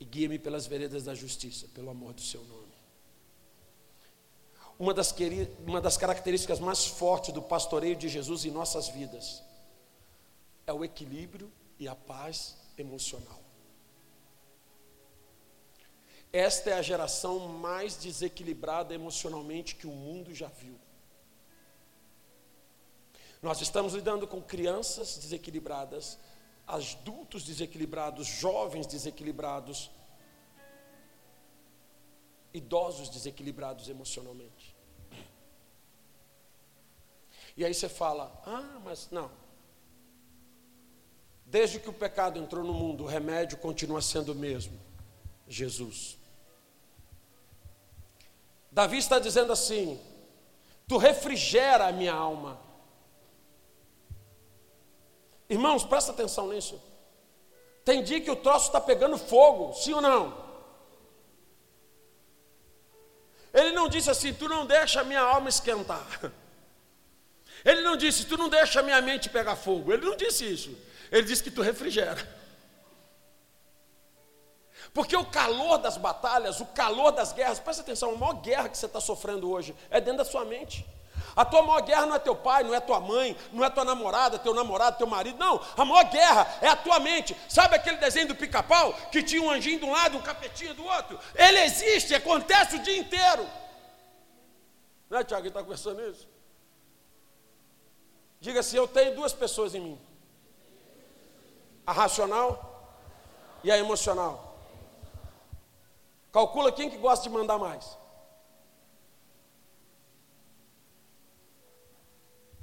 e 0.00 0.04
guia-me 0.04 0.38
pelas 0.38 0.66
veredas 0.66 1.04
da 1.04 1.14
justiça, 1.14 1.68
pelo 1.74 1.90
amor 1.90 2.14
do 2.14 2.22
seu 2.22 2.42
nome. 2.44 2.70
Uma 4.78 4.94
das, 4.94 5.14
uma 5.66 5.78
das 5.78 5.98
características 5.98 6.58
mais 6.58 6.86
fortes 6.86 7.34
do 7.34 7.42
pastoreio 7.42 7.94
de 7.94 8.08
Jesus 8.08 8.46
em 8.46 8.50
nossas 8.50 8.88
vidas 8.88 9.42
é 10.66 10.72
o 10.72 10.82
equilíbrio 10.82 11.52
e 11.78 11.86
a 11.86 11.94
paz 11.94 12.56
emocional. 12.78 13.38
Esta 16.32 16.70
é 16.70 16.72
a 16.74 16.82
geração 16.82 17.40
mais 17.40 17.96
desequilibrada 17.96 18.94
emocionalmente 18.94 19.74
que 19.74 19.86
o 19.86 19.90
mundo 19.90 20.34
já 20.34 20.48
viu. 20.48 20.78
Nós 23.42 23.60
estamos 23.60 23.94
lidando 23.94 24.26
com 24.26 24.40
crianças 24.40 25.18
desequilibradas, 25.18 26.18
adultos 26.74 27.44
desequilibrados, 27.44 28.26
jovens 28.26 28.86
desequilibrados, 28.86 29.90
idosos 32.52 33.08
desequilibrados 33.08 33.88
emocionalmente. 33.88 34.76
E 37.56 37.64
aí 37.64 37.74
você 37.74 37.88
fala: 37.88 38.32
ah, 38.46 38.80
mas 38.84 39.08
não. 39.10 39.30
Desde 41.44 41.80
que 41.80 41.90
o 41.90 41.92
pecado 41.92 42.38
entrou 42.38 42.64
no 42.64 42.72
mundo, 42.72 43.04
o 43.04 43.06
remédio 43.06 43.58
continua 43.58 44.00
sendo 44.00 44.32
o 44.32 44.34
mesmo: 44.34 44.78
Jesus. 45.48 46.16
Davi 48.70 48.98
está 48.98 49.18
dizendo 49.18 49.52
assim: 49.52 50.00
Tu 50.86 50.96
refrigera 50.96 51.88
a 51.88 51.92
minha 51.92 52.14
alma. 52.14 52.69
Irmãos, 55.50 55.82
presta 55.82 56.12
atenção 56.12 56.46
nisso. 56.46 56.80
Tem 57.84 58.04
dia 58.04 58.20
que 58.20 58.30
o 58.30 58.36
troço 58.36 58.68
está 58.68 58.80
pegando 58.80 59.18
fogo, 59.18 59.74
sim 59.74 59.92
ou 59.92 60.00
não? 60.00 60.48
Ele 63.52 63.72
não 63.72 63.88
disse 63.88 64.08
assim: 64.08 64.32
Tu 64.32 64.48
não 64.48 64.64
deixa 64.64 65.00
a 65.00 65.04
minha 65.04 65.20
alma 65.20 65.48
esquentar. 65.48 66.06
Ele 67.64 67.80
não 67.80 67.96
disse: 67.96 68.26
Tu 68.26 68.36
não 68.36 68.48
deixa 68.48 68.78
a 68.78 68.82
minha 68.84 69.02
mente 69.02 69.28
pegar 69.28 69.56
fogo. 69.56 69.92
Ele 69.92 70.06
não 70.06 70.16
disse 70.16 70.44
isso. 70.44 70.78
Ele 71.10 71.24
disse 71.24 71.42
que 71.42 71.50
tu 71.50 71.62
refrigera. 71.62 72.16
Porque 74.94 75.16
o 75.16 75.24
calor 75.24 75.78
das 75.78 75.96
batalhas, 75.96 76.60
o 76.60 76.66
calor 76.66 77.10
das 77.10 77.32
guerras, 77.32 77.58
presta 77.58 77.82
atenção, 77.82 78.12
a 78.12 78.16
maior 78.16 78.34
guerra 78.34 78.68
que 78.68 78.78
você 78.78 78.86
está 78.86 79.00
sofrendo 79.00 79.50
hoje 79.50 79.74
é 79.90 80.00
dentro 80.00 80.18
da 80.18 80.24
sua 80.24 80.44
mente. 80.44 80.86
A 81.34 81.44
tua 81.44 81.62
maior 81.62 81.82
guerra 81.82 82.06
não 82.06 82.14
é 82.14 82.18
teu 82.18 82.34
pai, 82.34 82.62
não 82.62 82.74
é 82.74 82.80
tua 82.80 83.00
mãe, 83.00 83.36
não 83.52 83.64
é 83.64 83.70
tua 83.70 83.84
namorada, 83.84 84.38
teu 84.38 84.54
namorado, 84.54 84.98
teu 84.98 85.06
marido. 85.06 85.38
Não, 85.38 85.60
a 85.76 85.84
maior 85.84 86.04
guerra 86.10 86.58
é 86.60 86.68
a 86.68 86.76
tua 86.76 86.98
mente. 86.98 87.36
Sabe 87.48 87.76
aquele 87.76 87.96
desenho 87.96 88.28
do 88.28 88.34
pica-pau 88.34 88.92
que 89.12 89.22
tinha 89.22 89.42
um 89.42 89.50
anjinho 89.50 89.78
de 89.78 89.84
um 89.84 89.92
lado, 89.92 90.18
um 90.18 90.22
capetinho 90.22 90.74
do 90.74 90.84
outro? 90.84 91.18
Ele 91.34 91.60
existe, 91.60 92.14
acontece 92.14 92.76
o 92.76 92.82
dia 92.82 92.98
inteiro. 92.98 93.48
Não 95.08 95.18
é, 95.18 95.24
Tiago, 95.24 95.42
que 95.42 95.48
está 95.48 95.62
conversando 95.62 96.00
isso? 96.08 96.28
Diga 98.40 98.60
assim: 98.60 98.76
eu 98.76 98.88
tenho 98.88 99.14
duas 99.14 99.32
pessoas 99.32 99.74
em 99.74 99.80
mim: 99.80 100.00
a 101.86 101.92
racional 101.92 102.98
e 103.62 103.70
a 103.70 103.76
emocional. 103.76 104.56
Calcula 106.32 106.70
quem 106.70 106.88
que 106.88 106.96
gosta 106.96 107.28
de 107.28 107.34
mandar 107.34 107.58
mais. 107.58 107.98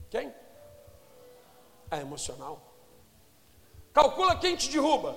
Quem? 0.09 0.33
A 1.91 1.97
emocional. 1.97 2.61
Calcula 3.93 4.37
quem 4.37 4.55
te 4.55 4.69
derruba. 4.69 5.15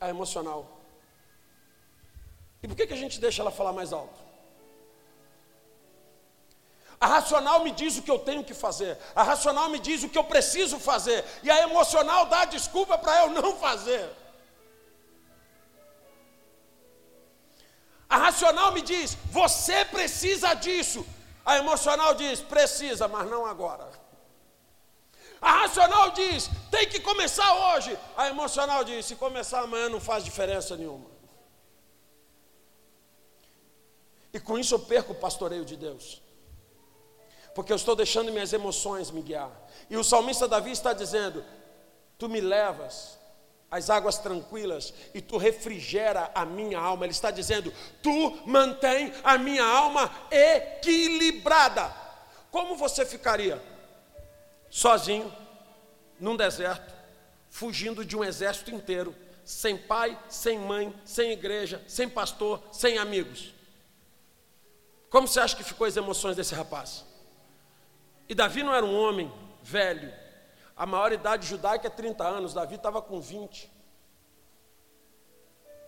A 0.00 0.08
emocional. 0.08 0.68
E 2.62 2.68
por 2.68 2.76
que, 2.76 2.86
que 2.86 2.94
a 2.94 2.96
gente 2.96 3.20
deixa 3.20 3.42
ela 3.42 3.50
falar 3.50 3.72
mais 3.72 3.92
alto? 3.92 4.26
A 6.98 7.06
racional 7.06 7.62
me 7.62 7.70
diz 7.70 7.98
o 7.98 8.02
que 8.02 8.10
eu 8.10 8.18
tenho 8.18 8.42
que 8.42 8.54
fazer. 8.54 8.98
A 9.14 9.22
racional 9.22 9.68
me 9.68 9.78
diz 9.78 10.02
o 10.02 10.08
que 10.08 10.16
eu 10.16 10.24
preciso 10.24 10.78
fazer. 10.78 11.24
E 11.42 11.50
a 11.50 11.62
emocional 11.62 12.26
dá 12.26 12.44
desculpa 12.46 12.96
para 12.96 13.22
eu 13.22 13.30
não 13.30 13.56
fazer. 13.56 14.08
A 18.08 18.16
racional 18.16 18.72
me 18.72 18.80
diz: 18.80 19.14
você 19.30 19.84
precisa 19.84 20.54
disso. 20.54 21.06
A 21.46 21.58
emocional 21.58 22.12
diz: 22.14 22.40
precisa, 22.40 23.06
mas 23.06 23.30
não 23.30 23.46
agora. 23.46 23.88
A 25.40 25.60
racional 25.60 26.10
diz: 26.10 26.50
tem 26.72 26.88
que 26.88 26.98
começar 26.98 27.50
hoje. 27.68 27.96
A 28.16 28.28
emocional 28.28 28.82
diz: 28.82 29.06
se 29.06 29.14
começar 29.14 29.60
amanhã 29.60 29.88
não 29.88 30.00
faz 30.00 30.24
diferença 30.24 30.76
nenhuma. 30.76 31.08
E 34.32 34.40
com 34.40 34.58
isso 34.58 34.74
eu 34.74 34.80
perco 34.80 35.12
o 35.12 35.16
pastoreio 35.16 35.64
de 35.64 35.76
Deus. 35.76 36.20
Porque 37.54 37.72
eu 37.72 37.76
estou 37.76 37.94
deixando 37.94 38.32
minhas 38.32 38.52
emoções 38.52 39.10
me 39.10 39.22
guiar. 39.22 39.50
E 39.88 39.96
o 39.96 40.02
salmista 40.02 40.48
Davi 40.48 40.72
está 40.72 40.92
dizendo: 40.92 41.44
Tu 42.18 42.28
me 42.28 42.40
levas 42.40 43.15
às 43.70 43.90
águas 43.90 44.18
tranquilas 44.18 44.92
e 45.12 45.20
tu 45.20 45.36
refrigera 45.36 46.30
a 46.34 46.44
minha 46.44 46.78
alma. 46.78 47.04
Ele 47.04 47.12
está 47.12 47.30
dizendo: 47.30 47.72
Tu 48.02 48.42
mantém 48.46 49.12
a 49.22 49.36
minha 49.36 49.64
alma 49.64 50.10
equilibrada. 50.30 51.94
Como 52.50 52.76
você 52.76 53.04
ficaria? 53.04 53.62
Sozinho, 54.70 55.32
num 56.18 56.36
deserto, 56.36 56.94
fugindo 57.50 58.04
de 58.04 58.16
um 58.16 58.24
exército 58.24 58.70
inteiro, 58.70 59.14
sem 59.44 59.76
pai, 59.76 60.18
sem 60.28 60.58
mãe, 60.58 60.94
sem 61.04 61.32
igreja, 61.32 61.82
sem 61.86 62.08
pastor, 62.08 62.62
sem 62.72 62.98
amigos. 62.98 63.54
Como 65.08 65.28
você 65.28 65.40
acha 65.40 65.56
que 65.56 65.62
ficou 65.62 65.86
as 65.86 65.96
emoções 65.96 66.36
desse 66.36 66.54
rapaz? 66.54 67.04
E 68.28 68.34
Davi 68.34 68.62
não 68.62 68.74
era 68.74 68.84
um 68.84 68.98
homem 68.98 69.32
velho. 69.62 70.12
A 70.76 70.84
maior 70.84 71.12
idade 71.12 71.46
judaica 71.46 71.86
é 71.86 71.90
30 71.90 72.22
anos, 72.22 72.52
Davi 72.52 72.74
estava 72.74 73.00
com 73.00 73.20
20. 73.20 73.70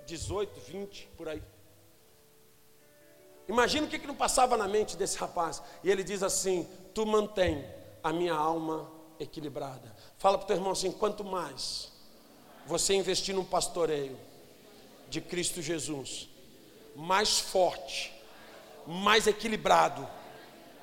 18, 0.06 0.60
20, 0.60 1.08
por 1.16 1.28
aí. 1.28 1.42
Imagina 3.46 3.86
o 3.86 3.90
que, 3.90 3.98
que 3.98 4.06
não 4.06 4.14
passava 4.14 4.56
na 4.56 4.66
mente 4.66 4.96
desse 4.96 5.18
rapaz. 5.18 5.62
E 5.84 5.90
ele 5.90 6.02
diz 6.02 6.22
assim: 6.22 6.66
Tu 6.94 7.04
mantém 7.04 7.64
a 8.02 8.12
minha 8.12 8.34
alma 8.34 8.90
equilibrada. 9.20 9.94
Fala 10.16 10.38
para 10.38 10.44
o 10.44 10.46
teu 10.46 10.56
irmão 10.56 10.72
assim: 10.72 10.90
quanto 10.90 11.22
mais 11.22 11.92
você 12.66 12.94
investir 12.94 13.34
num 13.34 13.44
pastoreio 13.44 14.18
de 15.08 15.20
Cristo 15.20 15.60
Jesus, 15.60 16.28
mais 16.94 17.38
forte, 17.38 18.12
mais 18.86 19.26
equilibrado 19.26 20.08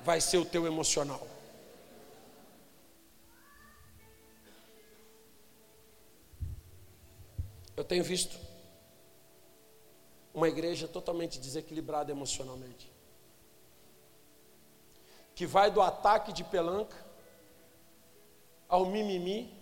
vai 0.02 0.20
ser 0.20 0.38
o 0.38 0.44
teu 0.44 0.66
emocional. 0.66 1.26
Eu 7.76 7.84
tenho 7.84 8.02
visto 8.02 8.38
uma 10.32 10.48
igreja 10.48 10.88
totalmente 10.88 11.38
desequilibrada 11.38 12.10
emocionalmente. 12.10 12.90
Que 15.34 15.46
vai 15.46 15.70
do 15.70 15.82
ataque 15.82 16.32
de 16.32 16.42
pelanca 16.42 16.96
ao 18.68 18.86
mimimi, 18.86 19.54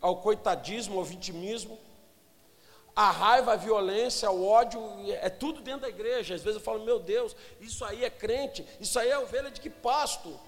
ao 0.00 0.20
coitadismo, 0.20 0.98
ao 0.98 1.04
vitimismo, 1.04 1.78
a 2.94 3.10
raiva, 3.10 3.52
a 3.52 3.56
violência, 3.56 4.30
o 4.30 4.46
ódio, 4.46 4.80
é 5.20 5.28
tudo 5.28 5.60
dentro 5.60 5.82
da 5.82 5.88
igreja. 5.88 6.34
Às 6.34 6.42
vezes 6.42 6.56
eu 6.56 6.64
falo, 6.64 6.84
meu 6.84 6.98
Deus, 6.98 7.36
isso 7.60 7.84
aí 7.84 8.04
é 8.04 8.10
crente, 8.10 8.66
isso 8.80 8.98
aí 8.98 9.10
é 9.10 9.18
ovelha 9.18 9.50
de 9.50 9.60
que 9.60 9.68
pasto? 9.68 10.38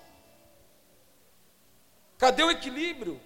Cadê 2.16 2.42
o 2.42 2.50
equilíbrio? 2.50 3.20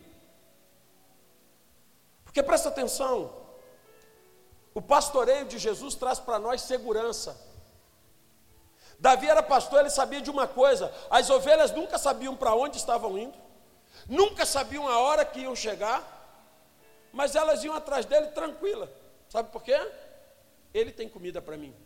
Porque 2.33 2.43
presta 2.43 2.71
atenção, 2.71 3.31
o 4.73 4.81
pastoreio 4.81 5.45
de 5.45 5.59
Jesus 5.59 5.95
traz 5.95 6.19
para 6.19 6.39
nós 6.39 6.63
segurança. 6.63 7.39
Davi 8.99 9.29
era 9.29 9.43
pastor, 9.43 9.81
ele 9.81 9.91
sabia 9.91 10.23
de 10.23 10.31
uma 10.31 10.49
coisa: 10.49 10.91
as 11.11 11.29
ovelhas 11.29 11.73
nunca 11.73 11.99
sabiam 11.99 12.35
para 12.35 12.55
onde 12.55 12.79
estavam 12.79 13.19
indo, 13.19 13.37
nunca 14.09 14.47
sabiam 14.47 14.89
a 14.89 14.99
hora 14.99 15.27
que 15.27 15.41
iam 15.41 15.55
chegar, 15.55 16.03
mas 17.13 17.37
elas 17.37 17.63
iam 17.65 17.75
atrás 17.75 18.07
dele 18.07 18.29
tranquila. 18.29 18.91
Sabe 19.29 19.51
por 19.51 19.63
quê? 19.63 19.79
Ele 20.73 20.91
tem 20.91 21.11
comida 21.11 21.43
para 21.43 21.59
mim, 21.59 21.77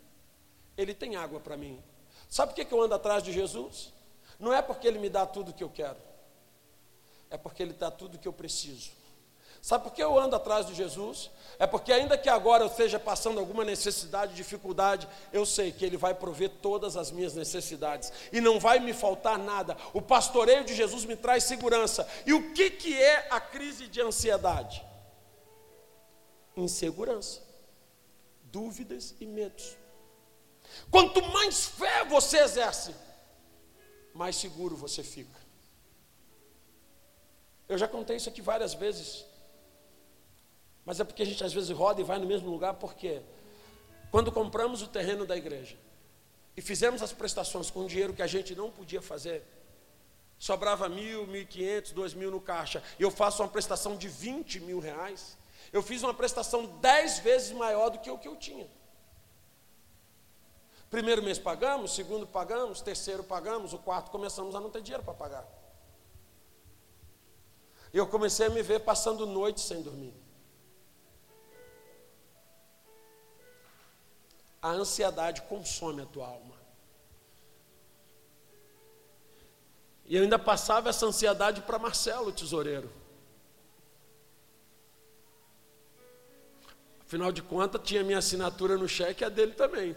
ele 0.78 0.94
tem 0.94 1.16
água 1.16 1.40
para 1.40 1.56
mim. 1.56 1.82
Sabe 2.30 2.54
por 2.54 2.64
que 2.64 2.72
eu 2.72 2.80
ando 2.80 2.94
atrás 2.94 3.20
de 3.20 3.32
Jesus? 3.32 3.92
Não 4.38 4.54
é 4.54 4.62
porque 4.62 4.86
ele 4.86 5.00
me 5.00 5.10
dá 5.10 5.26
tudo 5.26 5.50
o 5.50 5.52
que 5.52 5.64
eu 5.64 5.70
quero, 5.70 5.98
é 7.30 7.36
porque 7.36 7.64
ele 7.64 7.72
dá 7.72 7.90
tudo 7.90 8.14
o 8.14 8.18
que 8.18 8.28
eu 8.28 8.32
preciso. 8.32 9.05
Sabe 9.66 9.82
por 9.82 9.92
que 9.92 10.00
eu 10.00 10.16
ando 10.16 10.36
atrás 10.36 10.64
de 10.64 10.74
Jesus? 10.74 11.28
É 11.58 11.66
porque, 11.66 11.92
ainda 11.92 12.16
que 12.16 12.28
agora 12.28 12.62
eu 12.62 12.68
esteja 12.68 13.00
passando 13.00 13.40
alguma 13.40 13.64
necessidade, 13.64 14.32
dificuldade, 14.32 15.08
eu 15.32 15.44
sei 15.44 15.72
que 15.72 15.84
Ele 15.84 15.96
vai 15.96 16.14
prover 16.14 16.50
todas 16.62 16.96
as 16.96 17.10
minhas 17.10 17.34
necessidades 17.34 18.12
e 18.32 18.40
não 18.40 18.60
vai 18.60 18.78
me 18.78 18.92
faltar 18.92 19.36
nada. 19.36 19.76
O 19.92 20.00
pastoreio 20.00 20.62
de 20.64 20.72
Jesus 20.72 21.04
me 21.04 21.16
traz 21.16 21.42
segurança. 21.42 22.08
E 22.24 22.32
o 22.32 22.54
que, 22.54 22.70
que 22.70 22.96
é 22.96 23.26
a 23.28 23.40
crise 23.40 23.88
de 23.88 24.00
ansiedade? 24.00 24.86
Insegurança, 26.56 27.42
dúvidas 28.44 29.16
e 29.18 29.26
medos. 29.26 29.76
Quanto 30.92 31.20
mais 31.32 31.66
fé 31.66 32.04
você 32.04 32.38
exerce, 32.38 32.94
mais 34.14 34.36
seguro 34.36 34.76
você 34.76 35.02
fica. 35.02 35.40
Eu 37.68 37.76
já 37.76 37.88
contei 37.88 38.14
isso 38.16 38.28
aqui 38.28 38.40
várias 38.40 38.72
vezes. 38.72 39.26
Mas 40.86 41.00
é 41.00 41.04
porque 41.04 41.22
a 41.22 41.26
gente 41.26 41.42
às 41.42 41.52
vezes 41.52 41.68
roda 41.70 42.00
e 42.00 42.04
vai 42.04 42.16
no 42.20 42.26
mesmo 42.26 42.48
lugar, 42.48 42.74
porque 42.74 43.20
quando 44.12 44.30
compramos 44.30 44.82
o 44.82 44.86
terreno 44.86 45.26
da 45.26 45.36
igreja 45.36 45.76
e 46.56 46.62
fizemos 46.62 47.02
as 47.02 47.12
prestações 47.12 47.68
com 47.68 47.84
dinheiro 47.86 48.14
que 48.14 48.22
a 48.22 48.26
gente 48.26 48.54
não 48.54 48.70
podia 48.70 49.02
fazer, 49.02 49.44
sobrava 50.38 50.88
mil, 50.88 51.26
mil 51.26 51.42
e 51.42 51.44
quinhentos, 51.44 51.90
dois 51.90 52.14
mil 52.14 52.30
no 52.30 52.40
caixa, 52.40 52.82
e 53.00 53.02
eu 53.02 53.10
faço 53.10 53.42
uma 53.42 53.48
prestação 53.48 53.96
de 53.96 54.06
20 54.06 54.60
mil 54.60 54.78
reais, 54.78 55.36
eu 55.72 55.82
fiz 55.82 56.04
uma 56.04 56.14
prestação 56.14 56.66
dez 56.80 57.18
vezes 57.18 57.50
maior 57.50 57.90
do 57.90 57.98
que 57.98 58.08
o 58.08 58.16
que 58.16 58.28
eu 58.28 58.36
tinha. 58.36 58.68
Primeiro 60.88 61.20
mês 61.20 61.36
pagamos, 61.36 61.96
segundo 61.96 62.28
pagamos, 62.28 62.80
terceiro 62.80 63.24
pagamos, 63.24 63.72
o 63.72 63.78
quarto 63.78 64.12
começamos 64.12 64.54
a 64.54 64.60
não 64.60 64.70
ter 64.70 64.82
dinheiro 64.82 65.02
para 65.02 65.14
pagar. 65.14 65.46
Eu 67.92 68.06
comecei 68.06 68.46
a 68.46 68.50
me 68.50 68.62
ver 68.62 68.80
passando 68.80 69.26
noite 69.26 69.60
sem 69.60 69.82
dormir. 69.82 70.14
A 74.66 74.72
ansiedade 74.72 75.42
consome 75.42 76.02
a 76.02 76.06
tua 76.06 76.26
alma. 76.26 76.56
E 80.04 80.16
eu 80.16 80.22
ainda 80.22 80.38
passava 80.38 80.88
essa 80.88 81.06
ansiedade 81.06 81.62
para 81.62 81.78
Marcelo, 81.78 82.32
tesoureiro. 82.32 82.90
Afinal 87.00 87.30
de 87.30 87.42
contas, 87.42 87.80
tinha 87.84 88.02
minha 88.02 88.18
assinatura 88.18 88.76
no 88.76 88.88
cheque 88.88 89.22
e 89.22 89.26
a 89.26 89.28
dele 89.28 89.52
também. 89.52 89.96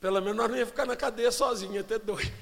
Pelo 0.00 0.20
menos 0.20 0.36
nós 0.36 0.50
não 0.50 0.56
ia 0.56 0.66
ficar 0.66 0.86
na 0.86 0.96
cadeia 0.96 1.30
sozinho, 1.30 1.74
ia 1.74 1.84
ter 1.84 1.98
dois. 1.98 2.32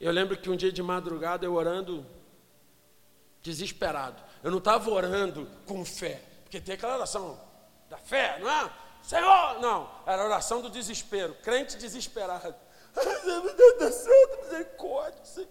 Eu 0.00 0.10
lembro 0.10 0.36
que 0.36 0.50
um 0.50 0.56
dia 0.56 0.72
de 0.72 0.82
madrugada, 0.82 1.44
eu 1.44 1.54
orando, 1.54 2.04
desesperado. 3.42 4.22
Eu 4.42 4.50
não 4.50 4.58
estava 4.58 4.90
orando 4.90 5.48
com 5.66 5.84
fé, 5.84 6.20
porque 6.42 6.60
tem 6.60 6.74
aquela 6.74 6.96
oração 6.96 7.38
da 7.88 7.98
fé, 7.98 8.38
não 8.40 8.50
é? 8.50 8.70
Senhor, 9.02 9.60
não, 9.60 9.90
era 10.06 10.22
a 10.22 10.24
oração 10.24 10.60
do 10.60 10.70
desespero, 10.70 11.34
crente 11.42 11.76
desesperado. 11.76 12.54
Meu 13.24 13.54
Deus 13.54 13.78
do 13.78 13.92
céu, 13.92 14.42
misericórdia, 14.44 15.24
Senhor. 15.24 15.48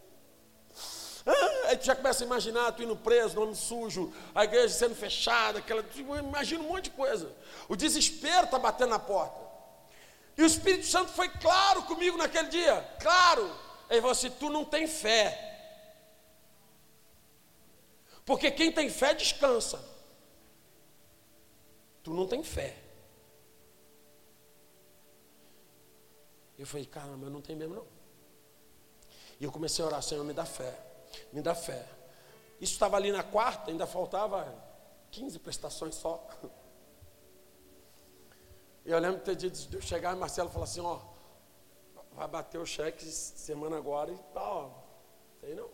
Aí 1.67 1.77
tu 1.77 1.86
já 1.86 1.95
começa 1.95 2.23
a 2.23 2.25
imaginar 2.25 2.71
tu 2.71 2.82
indo 2.82 2.95
preso, 2.95 3.36
nome 3.36 3.56
sujo, 3.56 4.12
a 4.34 4.43
igreja 4.43 4.73
sendo 4.73 4.95
fechada, 4.95 5.60
aquela, 5.60 5.84
imagina 6.19 6.63
um 6.63 6.67
monte 6.67 6.86
de 6.86 6.91
coisa. 6.91 7.32
O 7.69 7.75
desespero 7.75 8.45
está 8.45 8.58
batendo 8.58 8.89
na 8.89 8.99
porta. 8.99 9.39
E 10.38 10.41
o 10.41 10.45
Espírito 10.45 10.88
Santo 10.88 11.12
foi 11.12 11.30
claro 11.30 11.84
comigo 11.84 12.17
naquele 12.17 12.47
dia, 12.47 12.89
claro. 12.99 13.43
Ele 13.89 14.01
falou 14.01 14.13
assim: 14.13 14.30
tu 14.32 14.49
não 14.49 14.65
tem 14.65 14.88
fé. 14.88 15.51
Porque 18.32 18.50
quem 18.50 18.72
tem 18.72 18.89
fé 18.89 19.13
descansa. 19.13 19.78
Tu 22.02 22.13
não 22.13 22.26
tem 22.26 22.41
fé. 22.41 22.82
Eu 26.58 26.65
falei, 26.65 26.86
caramba, 26.86 27.26
eu 27.26 27.30
não 27.30 27.41
tenho 27.41 27.60
mesmo 27.60 27.76
não. 27.76 27.88
E 29.38 29.44
eu 29.44 29.52
comecei 29.52 29.84
a 29.84 29.88
orar, 29.89 30.02
Senhor, 30.02 30.24
me 30.24 30.32
dá 30.32 30.46
fé, 30.46 30.80
me 31.34 31.41
dá 31.41 31.54
fé. 31.54 31.86
Isso 32.62 32.72
estava 32.72 32.96
ali 32.96 33.12
na 33.12 33.22
quarta, 33.22 33.70
ainda 33.70 33.86
faltava 33.86 34.48
15 35.12 35.38
prestações 35.39 35.96
só. 35.96 36.26
Eu 38.86 38.98
lembro 38.98 39.36
de, 39.36 39.50
de 39.50 39.76
eu 39.76 39.82
chegar 39.82 40.15
e 40.15 40.20
Marcelo 40.20 40.50
falou 40.50 40.63
assim, 40.63 40.80
ó, 40.80 41.02
vai 42.13 42.30
bater 42.30 42.60
o 42.60 42.65
cheque 42.65 43.06
semana 43.06 43.76
agora 43.76 44.10
e 44.10 44.17
tal. 44.34 44.88
Sei 45.41 45.54
não. 45.54 45.70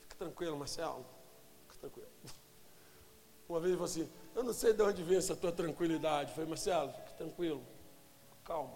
Fica 0.00 0.16
tranquilo, 0.16 0.56
Marcelo 0.56 1.15
tranquilo. 1.86 2.08
Uma 3.48 3.60
vez 3.60 3.72
ele 3.72 3.78
falou 3.78 3.90
assim: 3.90 4.10
Eu 4.34 4.42
não 4.42 4.52
sei 4.52 4.72
de 4.72 4.82
onde 4.82 5.02
vem 5.02 5.18
essa 5.18 5.36
tua 5.36 5.52
tranquilidade. 5.52 6.30
Eu 6.30 6.34
falei, 6.34 6.48
Marcelo, 6.48 6.92
tranquilo, 7.16 7.62
calma. 8.44 8.74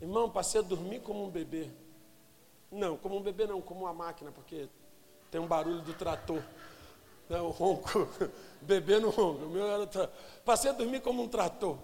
Irmão, 0.00 0.30
passei 0.30 0.60
a 0.60 0.64
dormir 0.64 1.00
como 1.00 1.24
um 1.24 1.30
bebê. 1.30 1.70
Não, 2.70 2.96
como 2.96 3.16
um 3.16 3.22
bebê 3.22 3.46
não, 3.46 3.60
como 3.60 3.80
uma 3.80 3.92
máquina, 3.92 4.30
porque 4.32 4.68
tem 5.30 5.40
um 5.40 5.46
barulho 5.46 5.80
do 5.80 5.94
trator. 5.94 6.42
É 7.30 7.40
o 7.40 7.48
ronco, 7.48 7.88
bebendo 8.60 9.08
ronco. 9.08 9.44
O 9.44 9.48
meu 9.48 9.66
era 9.66 9.86
tra... 9.86 10.08
Passei 10.44 10.70
a 10.70 10.74
dormir 10.74 11.00
como 11.00 11.22
um 11.22 11.28
trator. 11.28 11.78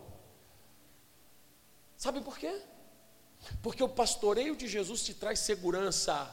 Sabe 1.96 2.20
por 2.20 2.36
quê? 2.38 2.60
Porque 3.62 3.82
o 3.82 3.88
pastoreio 3.88 4.54
de 4.54 4.68
Jesus 4.68 5.02
te 5.02 5.14
traz 5.14 5.38
segurança. 5.40 6.28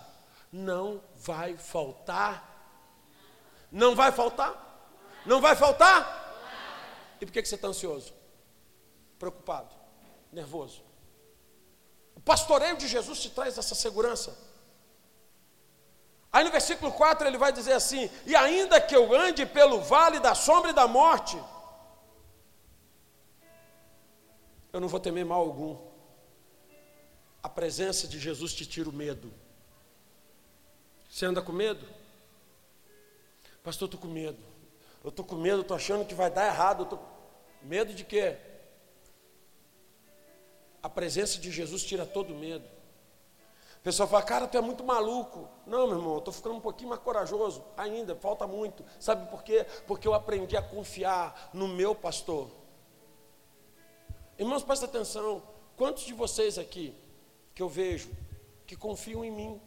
Não 0.52 1.02
vai 1.16 1.58
faltar. 1.58 2.57
Não 3.72 3.96
vai 3.96 4.12
faltar? 4.12 4.54
Não 5.26 5.42
vai 5.42 5.56
faltar? 5.56 6.16
E 7.20 7.26
por 7.26 7.32
que 7.32 7.44
você 7.44 7.56
está 7.56 7.68
ansioso? 7.68 8.14
Preocupado, 9.20 9.76
nervoso. 10.32 10.84
O 12.16 12.20
pastoreio 12.20 12.78
de 12.78 12.88
Jesus 12.88 13.20
te 13.20 13.30
traz 13.30 13.58
essa 13.58 13.76
segurança. 13.76 14.38
Aí 16.32 16.44
no 16.44 16.52
versículo 16.52 16.92
4 16.92 17.28
ele 17.28 17.38
vai 17.38 17.52
dizer 17.52 17.74
assim: 17.74 18.10
E 18.26 18.36
ainda 18.36 18.80
que 18.80 18.96
eu 18.96 19.14
ande 19.16 19.46
pelo 19.46 19.82
vale 19.82 20.20
da 20.20 20.36
sombra 20.36 20.72
e 20.72 20.74
da 20.74 20.88
morte, 20.88 21.42
eu 24.72 24.80
não 24.80 24.88
vou 24.88 25.00
temer 25.00 25.26
mal 25.26 25.42
algum. 25.42 25.78
A 27.42 27.50
presença 27.50 28.08
de 28.08 28.20
Jesus 28.20 28.54
te 28.54 28.66
tira 28.66 28.90
o 28.90 28.94
medo. 28.94 29.34
Você 31.10 31.26
anda 31.26 31.42
com 31.42 31.52
medo? 31.52 31.88
Pastor, 33.68 33.88
estou 33.88 34.00
com 34.00 34.08
medo. 34.08 34.38
Eu 35.04 35.10
estou 35.10 35.26
com 35.26 35.36
medo, 35.36 35.60
estou 35.60 35.76
achando 35.76 36.06
que 36.06 36.16
vai 36.16 36.32
dar 36.32 36.48
errado. 36.48 36.86
Tô... 36.86 36.98
Medo 37.62 37.94
de 37.94 38.06
quê? 38.06 38.38
A 40.82 40.90
presença 40.90 41.38
de 41.38 41.52
Jesus 41.52 41.84
tira 41.84 42.06
todo 42.06 42.34
medo. 42.34 42.64
O 43.76 43.82
pessoal 43.84 44.08
fala, 44.08 44.24
cara, 44.24 44.48
tu 44.48 44.58
é 44.58 44.62
muito 44.62 44.86
maluco. 44.86 45.50
Não, 45.66 45.86
meu 45.86 45.98
irmão, 45.98 46.14
eu 46.14 46.20
estou 46.20 46.34
ficando 46.34 46.56
um 46.56 46.62
pouquinho 46.62 46.92
mais 46.92 47.02
corajoso 47.02 47.62
ainda, 47.76 48.16
falta 48.16 48.48
muito. 48.48 48.86
Sabe 49.02 49.30
por 49.30 49.44
quê? 49.44 49.66
Porque 49.86 50.08
eu 50.08 50.14
aprendi 50.14 50.56
a 50.56 50.62
confiar 50.62 51.50
no 51.52 51.68
meu 51.68 51.94
pastor. 51.94 52.50
Irmãos, 54.40 54.64
presta 54.64 54.86
atenção. 54.86 55.44
Quantos 55.76 56.06
de 56.06 56.14
vocês 56.14 56.58
aqui 56.58 56.96
que 57.54 57.62
eu 57.62 57.68
vejo 57.68 58.10
que 58.66 58.78
confiam 58.78 59.26
em 59.26 59.32
mim? 59.32 59.62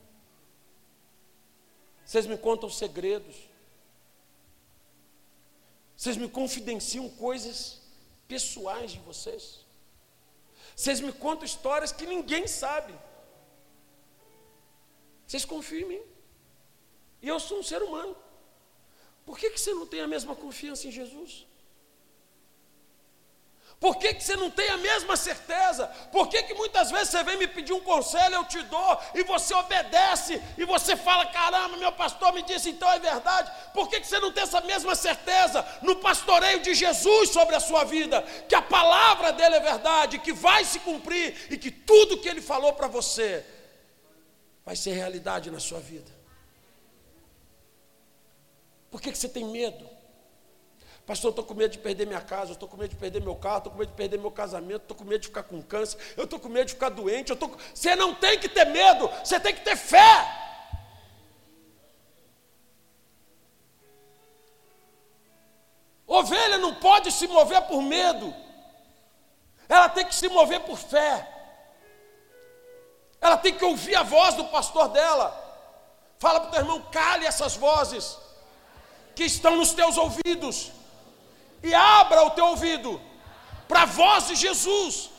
Vocês 2.02 2.24
me 2.24 2.38
contam 2.38 2.70
segredos. 2.70 3.49
Vocês 6.00 6.16
me 6.16 6.30
confidenciam 6.30 7.06
coisas 7.10 7.78
pessoais 8.26 8.92
de 8.92 9.00
vocês. 9.00 9.66
Vocês 10.74 10.98
me 10.98 11.12
contam 11.12 11.44
histórias 11.44 11.92
que 11.92 12.06
ninguém 12.06 12.46
sabe. 12.46 12.94
Vocês 15.26 15.44
confiam 15.44 15.82
em 15.82 15.88
mim. 15.92 16.02
E 17.20 17.28
eu 17.28 17.38
sou 17.38 17.58
um 17.58 17.62
ser 17.62 17.82
humano. 17.82 18.16
Por 19.26 19.36
que, 19.38 19.50
que 19.50 19.60
você 19.60 19.74
não 19.74 19.86
tem 19.86 20.00
a 20.00 20.08
mesma 20.08 20.34
confiança 20.34 20.88
em 20.88 20.90
Jesus? 20.90 21.46
Por 23.80 23.96
que, 23.96 24.12
que 24.12 24.22
você 24.22 24.36
não 24.36 24.50
tem 24.50 24.68
a 24.68 24.76
mesma 24.76 25.16
certeza? 25.16 25.86
Por 26.12 26.28
que, 26.28 26.42
que 26.42 26.52
muitas 26.52 26.90
vezes 26.90 27.08
você 27.08 27.24
vem 27.24 27.38
me 27.38 27.46
pedir 27.48 27.72
um 27.72 27.80
conselho, 27.80 28.34
eu 28.34 28.44
te 28.44 28.60
dou, 28.64 29.00
e 29.14 29.22
você 29.22 29.54
obedece, 29.54 30.38
e 30.58 30.66
você 30.66 30.94
fala: 30.94 31.24
caramba, 31.24 31.78
meu 31.78 31.90
pastor 31.90 32.30
me 32.34 32.42
disse, 32.42 32.68
então 32.68 32.92
é 32.92 32.98
verdade. 32.98 33.50
Por 33.72 33.88
que, 33.88 33.98
que 33.98 34.06
você 34.06 34.18
não 34.18 34.30
tem 34.30 34.42
essa 34.42 34.60
mesma 34.60 34.94
certeza 34.94 35.66
no 35.80 35.96
pastoreio 35.96 36.60
de 36.60 36.74
Jesus 36.74 37.30
sobre 37.30 37.56
a 37.56 37.60
sua 37.60 37.84
vida? 37.84 38.20
Que 38.46 38.54
a 38.54 38.60
palavra 38.60 39.32
dele 39.32 39.56
é 39.56 39.60
verdade, 39.60 40.18
que 40.18 40.34
vai 40.34 40.62
se 40.62 40.78
cumprir, 40.80 41.46
e 41.50 41.56
que 41.56 41.70
tudo 41.70 42.20
que 42.20 42.28
ele 42.28 42.42
falou 42.42 42.74
para 42.74 42.86
você 42.86 43.42
vai 44.62 44.76
ser 44.76 44.92
realidade 44.92 45.50
na 45.50 45.58
sua 45.58 45.80
vida. 45.80 46.12
Por 48.90 49.00
que, 49.00 49.10
que 49.10 49.16
você 49.16 49.28
tem 49.28 49.46
medo? 49.46 49.88
Pastor, 51.06 51.28
eu 51.28 51.30
estou 51.30 51.44
com 51.44 51.54
medo 51.54 51.72
de 51.72 51.78
perder 51.78 52.06
minha 52.06 52.20
casa, 52.20 52.50
eu 52.50 52.54
estou 52.54 52.68
com 52.68 52.76
medo 52.76 52.90
de 52.90 52.96
perder 52.96 53.20
meu 53.20 53.34
carro, 53.34 53.58
estou 53.58 53.72
com 53.72 53.78
medo 53.78 53.90
de 53.90 53.96
perder 53.96 54.18
meu 54.18 54.30
casamento, 54.30 54.82
estou 54.82 54.96
com 54.96 55.04
medo 55.04 55.20
de 55.20 55.28
ficar 55.28 55.42
com 55.42 55.60
câncer, 55.62 55.98
eu 56.16 56.24
estou 56.24 56.38
com 56.38 56.48
medo 56.48 56.66
de 56.66 56.74
ficar 56.74 56.88
doente. 56.90 57.32
Você 57.74 57.96
não 57.96 58.14
tem 58.14 58.38
que 58.38 58.48
ter 58.48 58.66
medo, 58.66 59.08
você 59.24 59.40
tem 59.40 59.54
que 59.54 59.62
ter 59.62 59.76
fé. 59.76 60.36
Ovelha 66.06 66.58
não 66.58 66.74
pode 66.74 67.10
se 67.12 67.26
mover 67.28 67.62
por 67.62 67.82
medo, 67.82 68.34
ela 69.68 69.88
tem 69.88 70.04
que 70.04 70.14
se 70.14 70.28
mover 70.28 70.60
por 70.60 70.76
fé. 70.76 71.36
Ela 73.20 73.36
tem 73.36 73.54
que 73.54 73.64
ouvir 73.64 73.94
a 73.94 74.02
voz 74.02 74.34
do 74.34 74.44
pastor 74.46 74.88
dela. 74.88 75.36
Fala 76.18 76.40
para 76.40 76.48
o 76.48 76.52
teu 76.52 76.60
irmão, 76.60 76.82
cale 76.90 77.26
essas 77.26 77.54
vozes 77.54 78.18
que 79.14 79.24
estão 79.24 79.56
nos 79.56 79.72
teus 79.72 79.96
ouvidos 79.96 80.72
e 81.62 81.74
abra 81.74 82.24
o 82.24 82.30
teu 82.30 82.46
ouvido 82.46 83.00
para 83.68 83.82
a 83.82 83.86
voz 83.86 84.28
de 84.28 84.34
Jesus. 84.34 85.10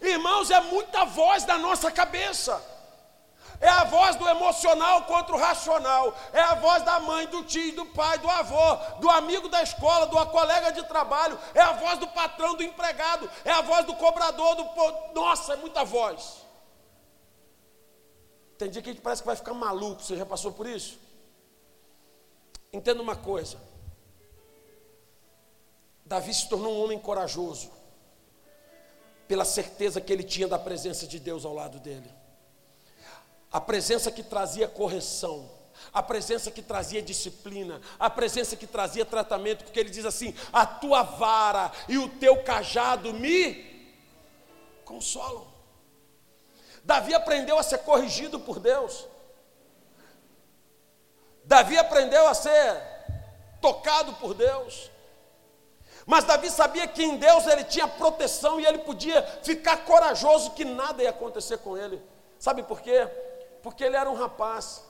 Irmãos, 0.00 0.50
é 0.50 0.60
muita 0.60 1.04
voz 1.04 1.44
da 1.44 1.58
nossa 1.58 1.90
cabeça. 1.90 2.62
É 3.60 3.68
a 3.68 3.84
voz 3.84 4.16
do 4.16 4.28
emocional 4.28 5.04
contra 5.04 5.34
o 5.34 5.38
racional. 5.38 6.14
É 6.32 6.40
a 6.40 6.54
voz 6.54 6.82
da 6.82 7.00
mãe, 7.00 7.26
do 7.26 7.42
tio, 7.42 7.74
do 7.74 7.86
pai, 7.86 8.18
do 8.18 8.28
avô, 8.28 8.76
do 9.00 9.08
amigo 9.10 9.48
da 9.48 9.62
escola, 9.62 10.06
do 10.06 10.26
colega 10.26 10.72
de 10.72 10.82
trabalho. 10.84 11.38
É 11.54 11.60
a 11.60 11.72
voz 11.72 11.98
do 11.98 12.06
patrão, 12.08 12.54
do 12.54 12.62
empregado. 12.62 13.30
É 13.44 13.50
a 13.50 13.62
voz 13.62 13.86
do 13.86 13.94
cobrador, 13.94 14.54
do. 14.54 14.64
Nossa, 15.14 15.54
é 15.54 15.56
muita 15.56 15.84
voz. 15.84 16.44
Tem 18.58 18.70
dia 18.70 18.82
que 18.82 18.90
a 18.90 18.92
gente 18.92 19.02
parece 19.02 19.22
que 19.22 19.26
vai 19.26 19.36
ficar 19.36 19.54
maluco. 19.54 20.02
Você 20.02 20.16
já 20.16 20.26
passou 20.26 20.52
por 20.52 20.66
isso? 20.66 20.98
Entenda 22.72 23.02
uma 23.02 23.16
coisa. 23.16 23.58
Davi 26.06 26.32
se 26.32 26.48
tornou 26.48 26.72
um 26.72 26.84
homem 26.84 26.98
corajoso, 26.98 27.70
pela 29.26 29.44
certeza 29.44 30.00
que 30.00 30.12
ele 30.12 30.22
tinha 30.22 30.46
da 30.46 30.58
presença 30.58 31.04
de 31.04 31.18
Deus 31.18 31.44
ao 31.44 31.52
lado 31.52 31.80
dele. 31.80 32.08
A 33.50 33.60
presença 33.60 34.10
que 34.12 34.22
trazia 34.22 34.68
correção, 34.68 35.50
a 35.92 36.00
presença 36.00 36.48
que 36.48 36.62
trazia 36.62 37.02
disciplina, 37.02 37.80
a 37.98 38.08
presença 38.08 38.54
que 38.54 38.68
trazia 38.68 39.04
tratamento, 39.04 39.64
porque 39.64 39.80
ele 39.80 39.90
diz 39.90 40.04
assim: 40.04 40.32
a 40.52 40.64
tua 40.64 41.02
vara 41.02 41.72
e 41.88 41.98
o 41.98 42.08
teu 42.08 42.42
cajado 42.44 43.12
me 43.12 43.96
consolam. 44.84 45.46
Davi 46.84 47.14
aprendeu 47.14 47.58
a 47.58 47.64
ser 47.64 47.78
corrigido 47.78 48.38
por 48.38 48.60
Deus. 48.60 49.08
Davi 51.44 51.76
aprendeu 51.76 52.28
a 52.28 52.34
ser 52.34 52.80
tocado 53.60 54.12
por 54.14 54.34
Deus. 54.34 54.90
Mas 56.06 56.22
Davi 56.22 56.48
sabia 56.48 56.86
que 56.86 57.02
em 57.02 57.16
Deus 57.16 57.46
ele 57.48 57.64
tinha 57.64 57.88
proteção 57.88 58.60
e 58.60 58.64
ele 58.64 58.78
podia 58.78 59.20
ficar 59.42 59.78
corajoso 59.78 60.52
que 60.52 60.64
nada 60.64 61.02
ia 61.02 61.10
acontecer 61.10 61.58
com 61.58 61.76
ele. 61.76 62.00
Sabe 62.38 62.62
por 62.62 62.80
quê? 62.80 63.08
Porque 63.60 63.82
ele 63.82 63.96
era 63.96 64.08
um 64.08 64.14
rapaz. 64.14 64.84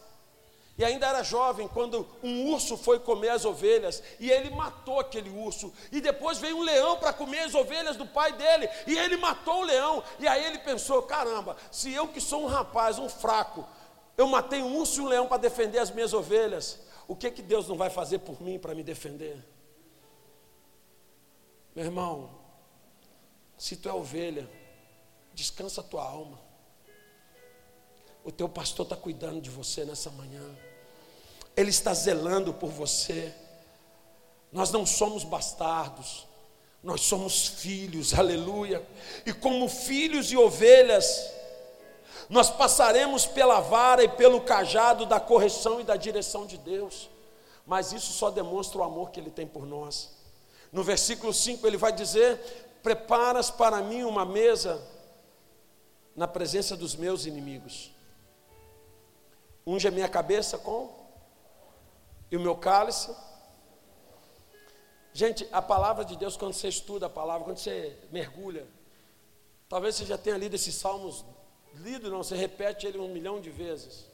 E 0.79 0.85
ainda 0.85 1.07
era 1.07 1.22
jovem 1.22 1.66
quando 1.66 2.07
um 2.22 2.52
urso 2.52 2.76
foi 2.76 2.98
comer 3.00 3.31
as 3.31 3.46
ovelhas 3.46 4.02
e 4.20 4.31
ele 4.31 4.50
matou 4.50 5.00
aquele 5.00 5.31
urso. 5.31 5.72
E 5.90 6.02
depois 6.02 6.37
veio 6.37 6.59
um 6.59 6.62
leão 6.62 6.98
para 6.98 7.14
comer 7.14 7.40
as 7.40 7.55
ovelhas 7.55 7.96
do 7.96 8.05
pai 8.05 8.33
dele 8.33 8.68
e 8.87 8.98
ele 8.98 9.16
matou 9.16 9.62
o 9.62 9.64
leão. 9.64 10.05
E 10.18 10.29
aí 10.29 10.44
ele 10.44 10.59
pensou: 10.59 11.00
caramba, 11.02 11.57
se 11.70 11.90
eu 11.94 12.07
que 12.09 12.20
sou 12.20 12.42
um 12.42 12.46
rapaz, 12.46 12.98
um 12.98 13.09
fraco, 13.09 13.66
eu 14.18 14.26
matei 14.26 14.61
um 14.61 14.76
urso 14.76 15.00
e 15.00 15.05
um 15.05 15.09
leão 15.09 15.26
para 15.26 15.38
defender 15.38 15.79
as 15.79 15.90
minhas 15.90 16.12
ovelhas, 16.12 16.79
o 17.09 17.16
que 17.16 17.31
que 17.31 17.40
Deus 17.40 17.66
não 17.66 17.76
vai 17.79 17.88
fazer 17.88 18.18
por 18.18 18.42
mim 18.42 18.59
para 18.59 18.74
me 18.74 18.83
defender? 18.83 19.55
Meu 21.76 21.84
irmão, 21.84 22.30
se 23.58 23.76
tu 23.76 23.86
é 23.86 23.92
ovelha, 23.92 24.48
descansa 25.34 25.82
a 25.82 25.84
tua 25.84 26.02
alma. 26.02 26.40
O 28.24 28.32
teu 28.32 28.48
pastor 28.48 28.84
está 28.84 28.96
cuidando 28.96 29.42
de 29.42 29.50
você 29.50 29.84
nessa 29.84 30.08
manhã. 30.08 30.56
Ele 31.54 31.68
está 31.68 31.92
zelando 31.92 32.54
por 32.54 32.70
você. 32.70 33.30
Nós 34.50 34.70
não 34.72 34.86
somos 34.86 35.22
bastardos, 35.22 36.26
nós 36.82 37.02
somos 37.02 37.46
filhos, 37.46 38.14
aleluia. 38.14 38.82
E 39.26 39.34
como 39.34 39.68
filhos 39.68 40.32
e 40.32 40.36
ovelhas, 40.38 41.30
nós 42.30 42.48
passaremos 42.48 43.26
pela 43.26 43.60
vara 43.60 44.02
e 44.02 44.08
pelo 44.08 44.40
cajado 44.40 45.04
da 45.04 45.20
correção 45.20 45.78
e 45.78 45.84
da 45.84 45.96
direção 45.96 46.46
de 46.46 46.56
Deus. 46.56 47.10
Mas 47.66 47.92
isso 47.92 48.14
só 48.14 48.30
demonstra 48.30 48.78
o 48.78 48.82
amor 48.82 49.10
que 49.10 49.20
Ele 49.20 49.30
tem 49.30 49.46
por 49.46 49.66
nós. 49.66 50.15
No 50.72 50.83
versículo 50.83 51.33
5 51.33 51.66
ele 51.66 51.76
vai 51.76 51.92
dizer: 51.92 52.38
Preparas 52.83 53.50
para 53.50 53.83
mim 53.83 54.02
uma 54.05 54.24
mesa 54.24 54.81
na 56.14 56.26
presença 56.26 56.76
dos 56.76 56.96
meus 56.96 57.26
inimigos. 57.26 57.92
Unge 59.66 59.88
a 59.88 59.90
minha 59.90 60.09
cabeça 60.09 60.57
com 60.57 60.94
e 62.31 62.37
o 62.37 62.40
meu 62.40 62.57
cálice. 62.57 63.14
Gente, 65.12 65.48
a 65.50 65.62
palavra 65.62 66.05
de 66.05 66.16
Deus, 66.16 66.37
quando 66.37 66.52
você 66.52 66.68
estuda 66.68 67.07
a 67.07 67.11
palavra, 67.11 67.44
quando 67.44 67.59
você 67.59 67.96
mergulha, 68.11 68.66
talvez 69.68 69.94
você 69.94 70.05
já 70.05 70.18
tenha 70.18 70.37
lido 70.37 70.55
esses 70.55 70.74
salmos, 70.74 71.24
lido 71.74 72.11
não, 72.11 72.22
você 72.22 72.37
repete 72.37 72.87
ele 72.87 72.98
um 72.98 73.09
milhão 73.09 73.40
de 73.40 73.50
vezes. 73.50 74.07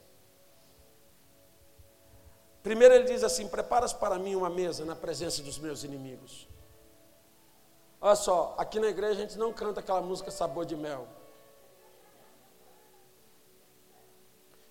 Primeiro 2.62 2.94
ele 2.94 3.05
diz 3.05 3.25
assim: 3.25 3.48
Preparas 3.48 3.92
para 3.92 4.18
mim 4.18 4.37
uma 4.37 4.51
mesa 4.51 4.85
na 4.85 4.94
presença 4.94 5.42
dos 5.42 5.59
meus 5.59 5.83
inimigos. 5.83 6.46
Olha 8.01 8.16
só, 8.16 8.55
aqui 8.59 8.81
na 8.81 8.88
igreja 8.88 9.12
a 9.12 9.22
gente 9.22 9.38
não 9.38 9.53
canta 9.53 9.81
aquela 9.81 10.01
música 10.01 10.31
Sabor 10.31 10.64
de 10.64 10.77
Mel. 10.77 11.07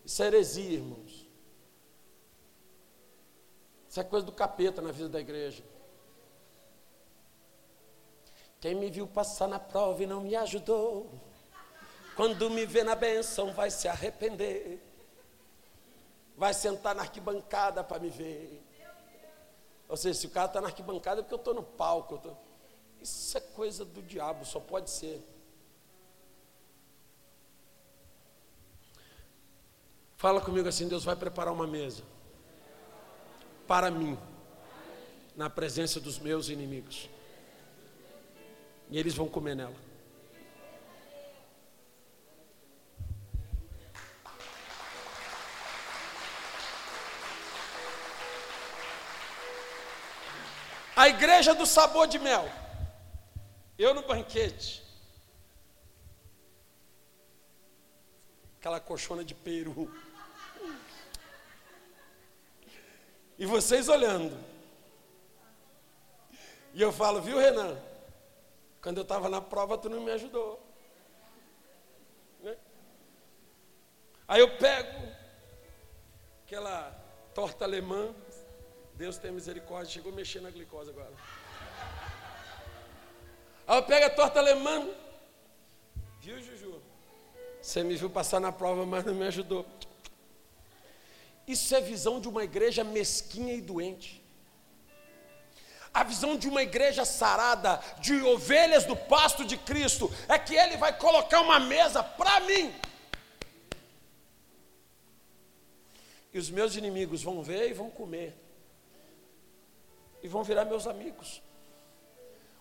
Isso 0.03 0.21
é 0.23 0.27
heresia, 0.27 0.71
irmãos. 0.71 1.27
Isso 3.87 3.99
é 3.99 4.03
coisa 4.03 4.25
do 4.25 4.31
capeta 4.31 4.81
na 4.81 4.91
vida 4.91 5.09
da 5.09 5.19
igreja. 5.19 5.63
Quem 8.59 8.75
me 8.75 8.89
viu 8.89 9.07
passar 9.07 9.47
na 9.47 9.59
prova 9.59 10.03
e 10.03 10.05
não 10.05 10.21
me 10.21 10.35
ajudou, 10.35 11.09
quando 12.15 12.49
me 12.49 12.65
vê 12.65 12.83
na 12.83 12.95
benção 12.95 13.53
vai 13.53 13.71
se 13.71 13.87
arrepender 13.87 14.79
vai 16.37 16.53
sentar 16.53 16.95
na 16.95 17.01
arquibancada 17.01 17.83
para 17.83 17.99
me 17.99 18.09
ver. 18.09 18.61
Ou 19.87 19.97
seja, 19.97 20.19
se 20.19 20.27
o 20.27 20.29
cara 20.29 20.47
está 20.47 20.61
na 20.61 20.67
arquibancada 20.67 21.19
é 21.19 21.23
porque 21.23 21.33
eu 21.33 21.37
estou 21.37 21.53
no 21.53 21.63
palco. 21.63 22.17
Tô... 22.17 22.31
Isso 23.01 23.37
é 23.37 23.41
coisa 23.41 23.83
do 23.83 24.01
diabo, 24.01 24.45
só 24.45 24.59
pode 24.59 24.89
ser. 24.89 25.21
Fala 30.15 30.39
comigo 30.39 30.69
assim: 30.69 30.87
Deus 30.87 31.03
vai 31.03 31.15
preparar 31.15 31.53
uma 31.53 31.67
mesa 31.67 32.03
para 33.67 33.89
mim, 33.89 34.17
na 35.35 35.49
presença 35.49 35.99
dos 35.99 36.19
meus 36.19 36.49
inimigos, 36.49 37.09
e 38.89 38.97
eles 38.99 39.15
vão 39.15 39.27
comer 39.27 39.55
nela. 39.55 39.90
A 51.01 51.09
igreja 51.09 51.55
do 51.55 51.65
sabor 51.65 52.05
de 52.05 52.19
mel. 52.19 52.47
Eu 53.75 53.91
no 53.91 54.03
banquete. 54.03 54.83
Aquela 58.59 58.79
colchona 58.79 59.23
de 59.23 59.33
peru. 59.33 59.91
E 63.35 63.47
vocês 63.47 63.89
olhando. 63.89 64.37
E 66.71 66.79
eu 66.79 66.91
falo, 66.91 67.19
viu, 67.19 67.39
Renan? 67.39 67.81
Quando 68.79 68.97
eu 68.97 69.03
estava 69.03 69.27
na 69.27 69.41
prova, 69.41 69.79
tu 69.79 69.89
não 69.89 70.01
me 70.01 70.11
ajudou. 70.11 70.63
Né? 72.41 72.55
Aí 74.27 74.39
eu 74.39 74.55
pego 74.55 75.11
aquela 76.45 76.91
torta 77.33 77.65
alemã, 77.65 78.13
Deus 79.01 79.17
tem 79.17 79.31
misericórdia, 79.31 79.93
chegou 79.93 80.11
mexer 80.13 80.41
na 80.41 80.51
glicose 80.51 80.91
agora. 80.91 81.11
Aí 83.67 83.77
eu 83.79 83.83
pego 83.83 84.05
a 84.05 84.09
torta 84.11 84.37
alemã. 84.37 84.87
Viu, 86.19 86.39
Juju? 86.39 86.79
Você 87.59 87.81
me 87.81 87.95
viu 87.95 88.11
passar 88.11 88.39
na 88.39 88.51
prova, 88.51 88.85
mas 88.85 89.03
não 89.03 89.15
me 89.15 89.25
ajudou. 89.25 89.65
Isso 91.47 91.73
é 91.73 91.81
visão 91.81 92.21
de 92.21 92.27
uma 92.29 92.43
igreja 92.43 92.83
mesquinha 92.83 93.55
e 93.55 93.59
doente. 93.59 94.23
A 95.91 96.03
visão 96.03 96.37
de 96.37 96.47
uma 96.47 96.61
igreja 96.61 97.03
sarada, 97.03 97.81
de 97.99 98.21
ovelhas 98.21 98.85
do 98.85 98.95
pasto 98.95 99.43
de 99.43 99.57
Cristo, 99.57 100.13
é 100.29 100.37
que 100.37 100.55
Ele 100.55 100.77
vai 100.77 100.95
colocar 100.95 101.41
uma 101.41 101.59
mesa 101.59 102.03
para 102.03 102.39
mim. 102.41 102.71
E 106.31 106.37
os 106.37 106.51
meus 106.51 106.75
inimigos 106.75 107.23
vão 107.23 107.41
ver 107.41 107.71
e 107.71 107.73
vão 107.73 107.89
comer 107.89 108.40
e 110.23 110.27
vão 110.27 110.43
virar 110.43 110.65
meus 110.65 110.87
amigos. 110.87 111.41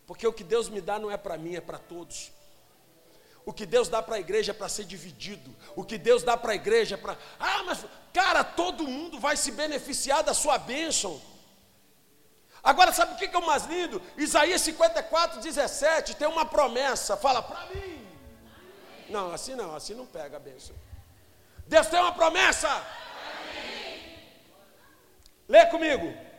Porque 0.07 0.27
o 0.27 0.33
que 0.33 0.43
Deus 0.43 0.69
me 0.69 0.81
dá 0.81 0.99
não 0.99 1.11
é 1.11 1.17
para 1.17 1.37
mim, 1.37 1.55
é 1.55 1.61
para 1.61 1.79
todos. 1.79 2.33
O 3.45 3.53
que 3.53 3.65
Deus 3.65 3.89
dá 3.89 4.03
para 4.03 4.17
a 4.17 4.21
igreja 4.21 4.53
é 4.53 4.55
para 4.55 4.69
ser 4.69 4.85
dividido. 4.85 5.55
O 5.75 5.85
que 5.85 5.97
Deus 5.97 6.23
dá 6.23 6.37
para 6.37 6.53
a 6.53 6.55
igreja 6.55 6.95
é 6.95 6.99
para. 6.99 7.17
Ah, 7.39 7.63
mas, 7.65 7.85
cara, 8.13 8.45
todo 8.45 8.87
mundo 8.87 9.19
vai 9.19 9.37
se 9.37 9.53
beneficiar 9.53 10.23
da 10.23 10.35
sua 10.35 10.59
bênção. 10.59 11.21
Agora, 12.63 12.93
sabe 12.93 13.15
o 13.15 13.17
que 13.17 13.35
é 13.35 13.39
o 13.39 13.47
mais 13.47 13.65
lindo? 13.65 14.03
Isaías 14.17 14.61
54, 14.63 15.41
17 15.41 16.17
tem 16.17 16.29
uma 16.29 16.45
promessa. 16.45 17.17
Fala, 17.17 17.43
para 17.43 17.67
mim. 17.75 18.07
Não, 19.09 19.33
assim 19.33 19.55
não, 19.55 19.75
assim 19.75 19.95
não 19.95 20.07
pega 20.07 20.37
a 20.37 20.41
bênção. 20.41 20.77
Deus 21.67 21.87
tem 21.87 21.99
uma 21.99 22.13
promessa. 22.13 22.69
Lê 25.49 25.67
comigo 25.67 26.30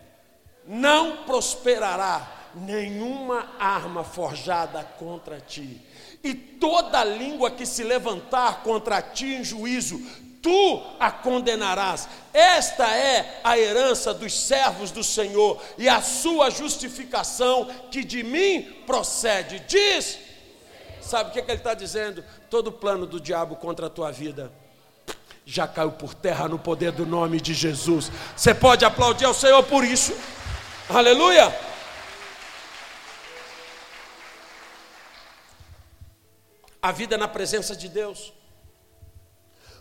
não 0.68 1.18
prosperará 1.26 2.40
nenhuma 2.54 3.48
arma 3.60 4.04
forjada 4.04 4.84
contra 4.98 5.40
ti, 5.40 5.82
e 6.24 6.34
toda 6.34 7.04
língua 7.04 7.50
que 7.50 7.66
se 7.66 7.84
levantar 7.84 8.62
contra 8.62 9.02
ti 9.02 9.34
em 9.34 9.44
juízo, 9.44 10.00
tu 10.42 10.84
a 11.00 11.12
condenarás. 11.12 12.08
Esta 12.34 12.88
é 12.96 13.42
a 13.44 13.58
herança 13.58 14.14
dos 14.14 14.38
servos 14.38 14.92
do 14.92 15.04
Senhor 15.04 15.62
e 15.78 15.88
a 15.88 16.02
sua 16.02 16.50
justificação 16.50 17.66
que 17.90 18.04
de 18.04 18.24
mim 18.24 18.64
procede. 18.86 19.64
Diz, 19.68 20.20
sabe 21.02 21.30
o 21.30 21.34
que, 21.34 21.40
é 21.40 21.42
que 21.42 21.52
ele 21.52 21.58
está 21.58 21.74
dizendo? 21.74 22.24
Todo 22.50 22.72
plano 22.72 23.06
do 23.06 23.20
diabo 23.20 23.56
contra 23.56 23.88
a 23.88 23.90
tua 23.90 24.12
vida 24.12 24.52
já 25.46 25.68
caiu 25.68 25.92
por 25.92 26.14
terra 26.14 26.48
no 26.48 26.60
poder 26.60 26.92
do 26.92 27.06
nome 27.06 27.42
de 27.42 27.54
Jesus. 27.54 28.12
Você 28.36 28.54
pode 28.54 28.86
aplaudir 28.86 29.26
ao 29.26 29.34
Senhor 29.34 29.64
por 29.64 29.84
isso? 29.84 30.14
Aleluia! 30.90 31.54
A 36.82 36.92
vida 36.92 37.18
na 37.18 37.28
presença 37.28 37.76
de 37.76 37.88
Deus 37.88 38.34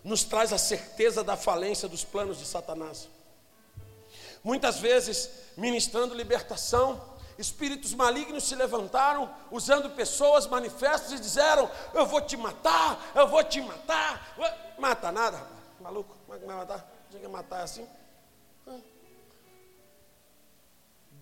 nos 0.05 0.23
traz 0.25 0.53
a 0.53 0.59
certeza 0.59 1.25
da 1.25 1.37
falência 1.37 1.89
dos 1.89 2.05
planos 2.05 2.39
de 2.39 2.47
Satanás. 2.47 3.09
Muitas 4.45 4.79
vezes, 4.79 5.31
ministrando 5.57 6.15
libertação, 6.15 7.01
espíritos 7.39 7.95
malignos 7.95 8.45
se 8.45 8.55
levantaram, 8.55 9.35
usando 9.51 9.91
pessoas 9.91 10.47
manifestas 10.47 11.13
e 11.13 11.19
disseram: 11.19 11.71
Eu 11.95 12.07
vou 12.07 12.21
te 12.21 12.37
matar, 12.37 13.13
eu 13.15 13.27
vou 13.27 13.43
te 13.43 13.61
matar. 13.61 14.35
Mata 14.79 15.11
nada, 15.11 15.41
maluco, 15.81 16.15
como 16.27 16.37
é 16.37 16.41
que 16.41 16.47
vai 16.47 16.57
matar? 16.57 16.87
Diga 17.11 17.29
matar 17.29 17.63
assim. 17.63 17.87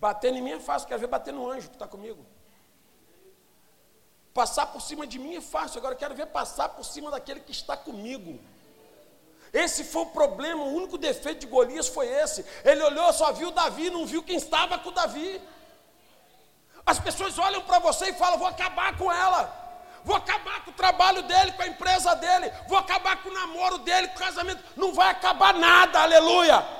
Bater 0.00 0.32
em 0.32 0.42
mim 0.42 0.52
é 0.52 0.60
fácil, 0.60 0.86
quero 0.86 1.00
ver 1.00 1.08
bater 1.08 1.34
no 1.34 1.50
anjo 1.50 1.68
que 1.68 1.74
está 1.74 1.86
comigo. 1.86 2.24
Passar 4.32 4.66
por 4.66 4.80
cima 4.80 5.06
de 5.06 5.18
mim 5.18 5.34
é 5.36 5.40
fácil, 5.40 5.78
agora 5.78 5.96
quero 5.96 6.14
ver 6.14 6.26
passar 6.26 6.68
por 6.68 6.84
cima 6.84 7.10
daquele 7.10 7.40
que 7.40 7.50
está 7.50 7.76
comigo. 7.76 8.38
Esse 9.52 9.82
foi 9.82 10.02
o 10.02 10.06
problema, 10.06 10.62
o 10.62 10.74
único 10.74 10.96
defeito 10.96 11.40
de 11.40 11.46
Golias 11.48 11.88
foi 11.88 12.06
esse. 12.06 12.44
Ele 12.64 12.82
olhou, 12.82 13.12
só 13.12 13.32
viu 13.32 13.50
Davi, 13.50 13.90
não 13.90 14.06
viu 14.06 14.22
quem 14.22 14.36
estava 14.36 14.78
com 14.78 14.92
Davi. 14.92 15.42
As 16.86 17.00
pessoas 17.00 17.36
olham 17.38 17.62
para 17.62 17.80
você 17.80 18.10
e 18.10 18.12
falam: 18.12 18.38
vou 18.38 18.46
acabar 18.46 18.96
com 18.96 19.10
ela. 19.10 19.66
Vou 20.04 20.14
acabar 20.14 20.64
com 20.64 20.70
o 20.70 20.74
trabalho 20.74 21.22
dele, 21.22 21.52
com 21.52 21.62
a 21.62 21.66
empresa 21.66 22.14
dele, 22.14 22.50
vou 22.68 22.78
acabar 22.78 23.20
com 23.20 23.30
o 23.30 23.34
namoro 23.34 23.78
dele, 23.78 24.08
com 24.08 24.14
o 24.14 24.18
casamento. 24.18 24.62
Não 24.76 24.94
vai 24.94 25.10
acabar 25.10 25.52
nada, 25.54 26.00
aleluia 26.00 26.77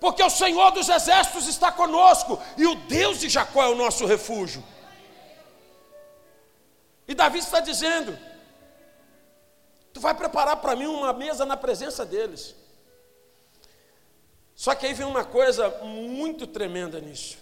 porque 0.00 0.22
o 0.22 0.30
Senhor 0.30 0.70
dos 0.72 0.88
exércitos 0.88 1.46
está 1.46 1.72
conosco 1.72 2.40
e 2.56 2.66
o 2.66 2.74
Deus 2.74 3.20
de 3.20 3.28
Jacó 3.28 3.62
é 3.62 3.68
o 3.68 3.74
nosso 3.74 4.06
refúgio. 4.06 4.62
E 7.06 7.14
Davi 7.14 7.38
está 7.38 7.60
dizendo: 7.60 8.18
Tu 9.92 10.00
vai 10.00 10.14
preparar 10.14 10.56
para 10.56 10.74
mim 10.74 10.86
uma 10.86 11.12
mesa 11.12 11.46
na 11.46 11.56
presença 11.56 12.04
deles. 12.04 12.54
Só 14.54 14.74
que 14.74 14.86
aí 14.86 14.94
vem 14.94 15.06
uma 15.06 15.24
coisa 15.24 15.68
muito 15.82 16.46
tremenda 16.46 17.00
nisso. 17.00 17.38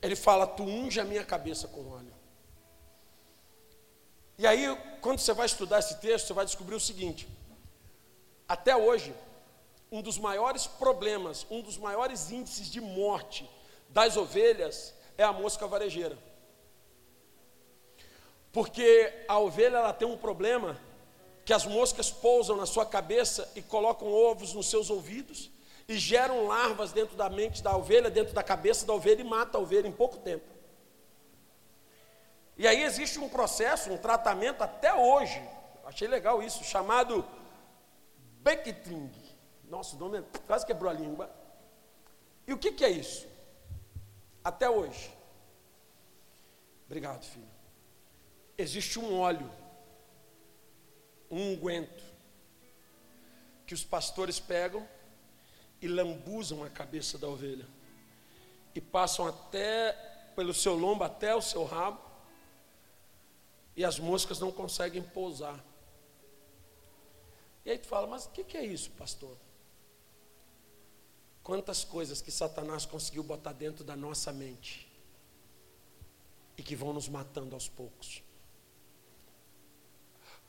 Ele 0.00 0.16
fala: 0.16 0.46
Tu 0.46 0.62
unge 0.62 1.00
a 1.00 1.04
minha 1.04 1.24
cabeça 1.24 1.68
com 1.68 1.88
óleo. 1.88 2.14
E 4.38 4.46
aí, 4.46 4.66
quando 5.00 5.18
você 5.18 5.32
vai 5.32 5.46
estudar 5.46 5.78
esse 5.78 5.96
texto, 5.98 6.26
você 6.26 6.32
vai 6.32 6.44
descobrir 6.44 6.74
o 6.74 6.80
seguinte: 6.80 7.28
até 8.48 8.76
hoje, 8.76 9.14
um 9.90 10.02
dos 10.02 10.18
maiores 10.18 10.66
problemas, 10.66 11.46
um 11.50 11.60
dos 11.60 11.78
maiores 11.78 12.30
índices 12.30 12.70
de 12.70 12.80
morte 12.80 13.48
das 13.88 14.16
ovelhas 14.16 14.94
é 15.16 15.22
a 15.22 15.32
mosca 15.32 15.66
varejeira. 15.66 16.18
Porque 18.52 19.12
a 19.28 19.38
ovelha 19.38 19.76
ela 19.76 19.92
tem 19.92 20.08
um 20.08 20.16
problema 20.16 20.80
que 21.44 21.52
as 21.52 21.64
moscas 21.64 22.10
pousam 22.10 22.56
na 22.56 22.66
sua 22.66 22.84
cabeça 22.84 23.50
e 23.54 23.62
colocam 23.62 24.12
ovos 24.12 24.52
nos 24.52 24.68
seus 24.68 24.90
ouvidos 24.90 25.50
e 25.88 25.96
geram 25.96 26.46
larvas 26.46 26.92
dentro 26.92 27.16
da 27.16 27.30
mente 27.30 27.62
da 27.62 27.76
ovelha, 27.76 28.10
dentro 28.10 28.34
da 28.34 28.42
cabeça 28.42 28.84
da 28.84 28.92
ovelha 28.92 29.20
e 29.20 29.24
mata 29.24 29.56
a 29.56 29.60
ovelha 29.60 29.86
em 29.86 29.92
pouco 29.92 30.16
tempo. 30.16 30.44
E 32.56 32.66
aí 32.66 32.82
existe 32.82 33.18
um 33.18 33.28
processo, 33.28 33.92
um 33.92 33.98
tratamento 33.98 34.62
até 34.62 34.92
hoje, 34.92 35.40
achei 35.84 36.08
legal 36.08 36.42
isso, 36.42 36.64
chamado 36.64 37.24
Becketing 38.42 39.10
Nossa, 39.68 39.96
o 39.96 39.98
nome 39.98 40.18
é, 40.18 40.24
quase 40.46 40.64
quebrou 40.64 40.90
a 40.90 40.94
língua. 40.94 41.30
E 42.46 42.52
o 42.52 42.58
que, 42.58 42.72
que 42.72 42.84
é 42.84 42.90
isso? 42.90 43.26
Até 44.42 44.70
hoje. 44.70 45.12
Obrigado, 46.86 47.24
filho. 47.24 47.48
Existe 48.56 48.98
um 48.98 49.18
óleo, 49.18 49.50
um 51.30 51.52
unguento, 51.52 52.04
que 53.66 53.74
os 53.74 53.84
pastores 53.84 54.38
pegam 54.38 54.88
e 55.82 55.88
lambuzam 55.88 56.62
a 56.62 56.70
cabeça 56.70 57.18
da 57.18 57.26
ovelha 57.26 57.66
e 58.74 58.80
passam 58.80 59.26
até 59.26 59.92
pelo 60.36 60.54
seu 60.54 60.74
lombo 60.74 61.02
até 61.02 61.34
o 61.34 61.42
seu 61.42 61.64
rabo 61.64 62.00
e 63.74 63.84
as 63.84 63.98
moscas 63.98 64.38
não 64.38 64.52
conseguem 64.52 65.02
pousar. 65.02 65.62
E 67.64 67.70
aí 67.70 67.78
tu 67.78 67.88
fala, 67.88 68.06
mas 68.06 68.26
o 68.26 68.30
que, 68.30 68.44
que 68.44 68.56
é 68.56 68.64
isso, 68.64 68.90
pastor? 68.92 69.36
Quantas 71.46 71.84
coisas 71.84 72.20
que 72.20 72.32
Satanás 72.32 72.84
conseguiu 72.84 73.22
botar 73.22 73.52
dentro 73.52 73.84
da 73.84 73.94
nossa 73.94 74.32
mente 74.32 74.84
e 76.58 76.62
que 76.64 76.74
vão 76.74 76.92
nos 76.92 77.08
matando 77.08 77.54
aos 77.54 77.68
poucos. 77.68 78.20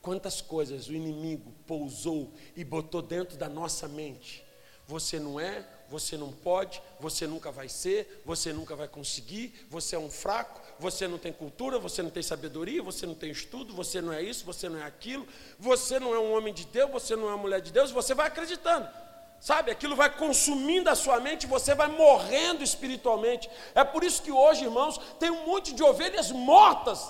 Quantas 0.01 0.41
coisas 0.41 0.87
o 0.87 0.93
inimigo 0.93 1.53
pousou 1.67 2.33
e 2.55 2.63
botou 2.63 3.03
dentro 3.03 3.37
da 3.37 3.47
nossa 3.47 3.87
mente. 3.87 4.43
Você 4.87 5.19
não 5.19 5.39
é, 5.39 5.69
você 5.87 6.17
não 6.17 6.31
pode, 6.31 6.81
você 6.99 7.27
nunca 7.27 7.51
vai 7.51 7.69
ser, 7.69 8.23
você 8.25 8.51
nunca 8.51 8.75
vai 8.75 8.87
conseguir, 8.87 9.67
você 9.69 9.95
é 9.95 9.99
um 9.99 10.09
fraco, 10.09 10.59
você 10.79 11.07
não 11.07 11.19
tem 11.19 11.31
cultura, 11.31 11.77
você 11.77 12.01
não 12.01 12.09
tem 12.09 12.23
sabedoria, 12.23 12.81
você 12.81 13.05
não 13.05 13.13
tem 13.13 13.29
estudo, 13.29 13.71
você 13.71 14.01
não 14.01 14.11
é 14.11 14.23
isso, 14.23 14.43
você 14.43 14.67
não 14.67 14.79
é 14.79 14.83
aquilo, 14.83 15.27
você 15.59 15.99
não 15.99 16.15
é 16.15 16.19
um 16.19 16.33
homem 16.33 16.55
de 16.55 16.65
Deus, 16.65 16.89
você 16.89 17.15
não 17.15 17.25
é 17.29 17.35
uma 17.35 17.37
mulher 17.37 17.61
de 17.61 17.71
Deus, 17.71 17.91
você 17.91 18.15
vai 18.15 18.25
acreditando. 18.25 19.05
Sabe, 19.39 19.69
aquilo 19.71 19.95
vai 19.95 20.09
consumindo 20.15 20.89
a 20.89 20.95
sua 20.95 21.19
mente, 21.19 21.45
você 21.45 21.75
vai 21.75 21.87
morrendo 21.87 22.63
espiritualmente. 22.63 23.49
É 23.75 23.83
por 23.83 24.03
isso 24.03 24.21
que 24.21 24.31
hoje, 24.31 24.65
irmãos, 24.65 24.97
tem 25.19 25.29
um 25.29 25.45
monte 25.45 25.73
de 25.73 25.83
ovelhas 25.83 26.31
mortas. 26.31 27.07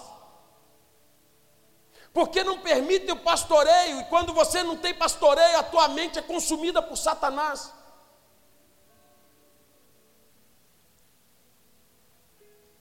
Porque 2.14 2.44
não 2.44 2.60
permite 2.60 3.12
o 3.12 3.20
pastoreio, 3.20 4.02
e 4.02 4.06
quando 4.06 4.34
você 4.34 4.62
não 4.62 4.76
tem 4.76 4.94
pastoreio, 4.94 5.58
a 5.58 5.64
tua 5.64 5.88
mente 5.88 6.20
é 6.20 6.22
consumida 6.22 6.82
por 6.82 6.98
Satanás. 6.98 7.74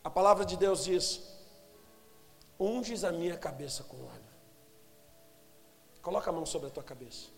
A 0.02 0.10
palavra 0.10 0.44
de 0.44 0.56
Deus 0.56 0.84
diz: 0.84 1.20
unges 2.58 3.04
a 3.04 3.12
minha 3.12 3.36
cabeça 3.36 3.84
com 3.84 3.96
óleo. 3.96 4.26
Coloca 6.02 6.30
a 6.30 6.32
mão 6.32 6.46
sobre 6.46 6.68
a 6.68 6.70
tua 6.70 6.82
cabeça 6.82 7.35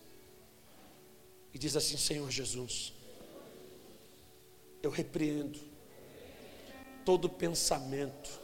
e 1.53 1.57
diz 1.57 1.75
assim: 1.75 1.97
Senhor 1.97 2.29
Jesus, 2.29 2.93
eu 4.81 4.89
repreendo 4.89 5.59
todo 7.05 7.29
pensamento 7.29 8.39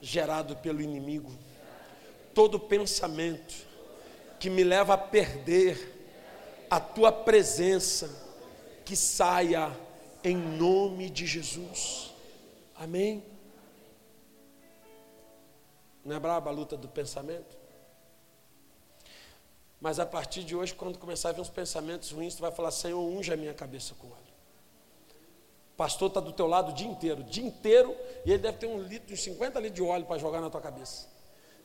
gerado 0.00 0.56
pelo 0.56 0.80
inimigo, 0.80 1.30
todo 2.34 2.58
pensamento 2.58 3.54
que 4.38 4.48
me 4.48 4.64
leva 4.64 4.94
a 4.94 4.98
perder 4.98 5.98
a 6.70 6.80
tua 6.80 7.12
presença, 7.12 8.08
que 8.84 8.96
saia 8.96 9.76
em 10.24 10.36
nome 10.36 11.10
de 11.10 11.26
Jesus. 11.26 12.12
Amém? 12.76 13.22
Não 16.04 16.16
é 16.16 16.18
braba 16.18 16.50
a 16.50 16.52
luta 16.52 16.76
do 16.76 16.88
pensamento? 16.88 17.59
Mas 19.80 19.98
a 19.98 20.04
partir 20.04 20.44
de 20.44 20.54
hoje, 20.54 20.74
quando 20.74 20.98
começar 20.98 21.30
a 21.30 21.32
vir 21.32 21.40
uns 21.40 21.48
pensamentos 21.48 22.10
ruins, 22.10 22.34
tu 22.34 22.42
vai 22.42 22.52
falar, 22.52 22.70
Senhor, 22.70 23.00
unja 23.00 23.34
a 23.34 23.36
minha 23.36 23.54
cabeça 23.54 23.94
com 23.94 24.08
óleo. 24.08 24.18
O 25.72 25.76
pastor 25.76 26.08
está 26.08 26.20
do 26.20 26.32
teu 26.32 26.46
lado 26.46 26.72
o 26.72 26.74
dia 26.74 26.86
inteiro, 26.86 27.22
o 27.22 27.24
dia 27.24 27.44
inteiro, 27.44 27.96
e 28.26 28.30
ele 28.30 28.42
deve 28.42 28.58
ter 28.58 28.66
um 28.66 28.82
litro, 28.82 29.14
uns 29.14 29.22
50 29.22 29.58
litros 29.58 29.76
de 29.76 29.82
óleo 29.82 30.04
para 30.04 30.18
jogar 30.18 30.42
na 30.42 30.50
tua 30.50 30.60
cabeça. 30.60 31.08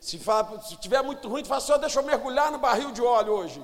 Se, 0.00 0.18
fala, 0.18 0.62
se 0.62 0.76
tiver 0.76 1.02
muito 1.02 1.28
ruim, 1.28 1.42
tu 1.42 1.48
fala, 1.48 1.60
Senhor, 1.60 1.78
deixa 1.78 1.98
eu 1.98 2.04
mergulhar 2.04 2.50
no 2.50 2.58
barril 2.58 2.90
de 2.90 3.02
óleo 3.02 3.34
hoje. 3.34 3.62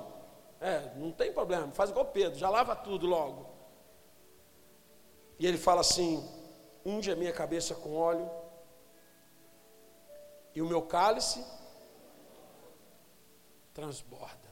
É, 0.61 0.91
não 0.95 1.11
tem 1.11 1.33
problema, 1.33 1.71
faz 1.71 1.89
igual 1.89 2.05
Pedro, 2.05 2.37
já 2.37 2.49
lava 2.49 2.75
tudo 2.75 3.07
logo. 3.07 3.49
E 5.39 5.47
ele 5.47 5.57
fala 5.57 5.81
assim: 5.81 6.23
unge 6.85 7.11
a 7.11 7.15
minha 7.15 7.33
cabeça 7.33 7.73
com 7.75 7.97
óleo, 7.97 8.29
e 10.55 10.61
o 10.61 10.65
meu 10.65 10.83
cálice 10.83 11.43
transborda. 13.73 14.42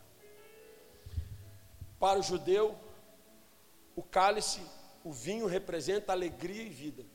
Para 2.01 2.19
o 2.19 2.23
judeu, 2.23 2.75
o 3.95 4.01
cálice, 4.01 4.59
o 5.03 5.13
vinho 5.13 5.45
representa 5.45 6.11
alegria 6.11 6.63
e 6.63 6.69
vida. 6.69 7.05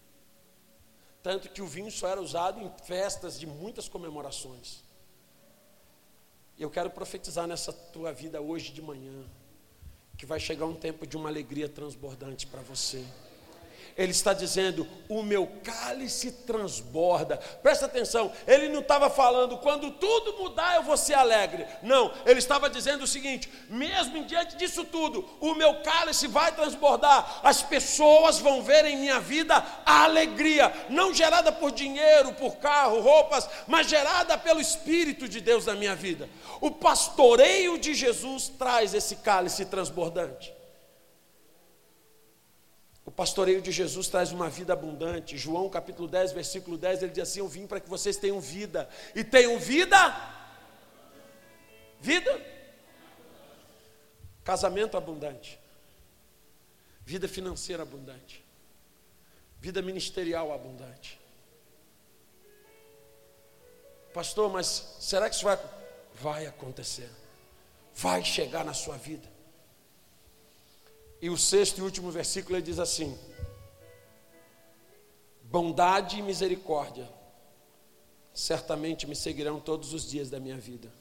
Tanto 1.24 1.48
que 1.48 1.60
o 1.60 1.66
vinho 1.66 1.90
só 1.90 2.06
era 2.06 2.22
usado 2.22 2.60
em 2.60 2.70
festas 2.84 3.36
de 3.36 3.48
muitas 3.48 3.88
comemorações. 3.88 4.84
E 6.56 6.62
eu 6.62 6.70
quero 6.70 6.88
profetizar 6.88 7.48
nessa 7.48 7.72
tua 7.72 8.12
vida 8.12 8.40
hoje 8.40 8.72
de 8.72 8.80
manhã, 8.80 9.24
que 10.16 10.24
vai 10.24 10.38
chegar 10.38 10.66
um 10.66 10.76
tempo 10.76 11.04
de 11.04 11.16
uma 11.16 11.28
alegria 11.28 11.68
transbordante 11.68 12.46
para 12.46 12.60
você. 12.60 13.04
Ele 13.96 14.12
está 14.12 14.32
dizendo: 14.32 14.86
o 15.08 15.22
meu 15.22 15.46
cálice 15.62 16.30
transborda. 16.30 17.36
Presta 17.62 17.86
atenção, 17.86 18.32
ele 18.46 18.68
não 18.68 18.80
estava 18.80 19.08
falando, 19.10 19.58
quando 19.58 19.90
tudo 19.90 20.38
mudar 20.38 20.76
eu 20.76 20.82
vou 20.82 20.96
ser 20.96 21.14
alegre. 21.14 21.66
Não, 21.82 22.12
ele 22.24 22.38
estava 22.38 22.68
dizendo 22.70 23.04
o 23.04 23.06
seguinte: 23.06 23.50
mesmo 23.68 24.24
diante 24.24 24.56
disso 24.56 24.84
tudo, 24.84 25.28
o 25.40 25.54
meu 25.54 25.82
cálice 25.82 26.26
vai 26.26 26.54
transbordar. 26.54 27.40
As 27.42 27.62
pessoas 27.62 28.38
vão 28.38 28.62
ver 28.62 28.84
em 28.84 28.96
minha 28.96 29.20
vida 29.20 29.64
a 29.84 30.04
alegria, 30.04 30.72
não 30.88 31.14
gerada 31.14 31.52
por 31.52 31.70
dinheiro, 31.70 32.32
por 32.34 32.56
carro, 32.56 33.00
roupas, 33.00 33.48
mas 33.66 33.88
gerada 33.88 34.38
pelo 34.38 34.60
Espírito 34.60 35.28
de 35.28 35.40
Deus 35.40 35.66
na 35.66 35.74
minha 35.74 35.94
vida. 35.94 36.28
O 36.60 36.70
pastoreio 36.70 37.78
de 37.78 37.94
Jesus 37.94 38.48
traz 38.48 38.94
esse 38.94 39.16
cálice 39.16 39.64
transbordante. 39.64 40.55
Pastoreio 43.16 43.62
de 43.62 43.72
Jesus 43.72 44.08
traz 44.08 44.30
uma 44.30 44.50
vida 44.50 44.74
abundante. 44.74 45.38
João 45.38 45.70
capítulo 45.70 46.06
10, 46.06 46.32
versículo 46.32 46.76
10, 46.76 47.02
ele 47.02 47.12
diz 47.12 47.22
assim: 47.22 47.38
Eu 47.40 47.48
vim 47.48 47.66
para 47.66 47.80
que 47.80 47.88
vocês 47.88 48.18
tenham 48.18 48.38
vida. 48.38 48.86
E 49.14 49.24
tenham 49.24 49.58
vida? 49.58 49.96
Vida? 51.98 52.38
Casamento 54.44 54.98
abundante. 54.98 55.58
Vida 57.06 57.26
financeira 57.26 57.84
abundante. 57.84 58.44
Vida 59.58 59.80
ministerial 59.80 60.52
abundante. 60.52 61.18
Pastor, 64.12 64.52
mas 64.52 64.96
será 65.00 65.30
que 65.30 65.36
isso 65.36 65.44
vai? 65.44 65.58
Vai 66.14 66.46
acontecer. 66.46 67.10
Vai 67.94 68.22
chegar 68.22 68.62
na 68.62 68.74
sua 68.74 68.98
vida. 68.98 69.35
E 71.20 71.30
o 71.30 71.36
sexto 71.36 71.78
e 71.78 71.82
último 71.82 72.10
versículo 72.10 72.56
ele 72.56 72.64
diz 72.64 72.78
assim: 72.78 73.18
Bondade 75.42 76.18
e 76.18 76.22
misericórdia 76.22 77.08
certamente 78.34 79.06
me 79.06 79.16
seguirão 79.16 79.58
todos 79.58 79.94
os 79.94 80.08
dias 80.08 80.28
da 80.28 80.38
minha 80.38 80.58
vida. 80.58 80.92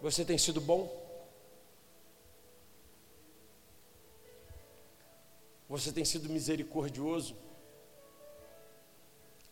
Você 0.00 0.24
tem 0.24 0.38
sido 0.38 0.60
bom? 0.60 1.02
Você 5.68 5.90
tem 5.90 6.04
sido 6.04 6.28
misericordioso 6.28 7.34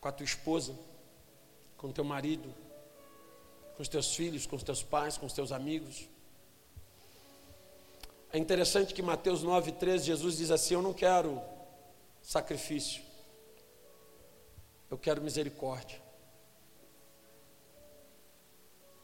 com 0.01 0.09
a 0.09 0.13
tua 0.13 0.25
esposa, 0.25 0.79
com 1.77 1.89
o 1.89 1.93
teu 1.93 2.05
marido, 2.05 2.55
com 3.77 3.83
os 3.83 3.89
teus 3.89 4.15
filhos, 4.15 4.47
com 4.47 4.57
os 4.57 4.63
teus 4.63 4.83
pais, 4.83 5.17
com 5.17 5.27
os 5.27 5.33
teus 5.33 5.53
amigos. 5.53 6.09
É 8.33 8.39
interessante 8.39 8.95
que 8.95 9.03
Mateus 9.03 9.45
9,13 9.45 9.99
Jesus 10.01 10.37
diz 10.39 10.51
assim: 10.51 10.75
Eu 10.75 10.83
não 10.83 10.93
quero 10.93 11.41
sacrifício, 12.23 13.03
eu 14.91 14.97
quero 14.97 15.21
misericórdia. 15.21 16.01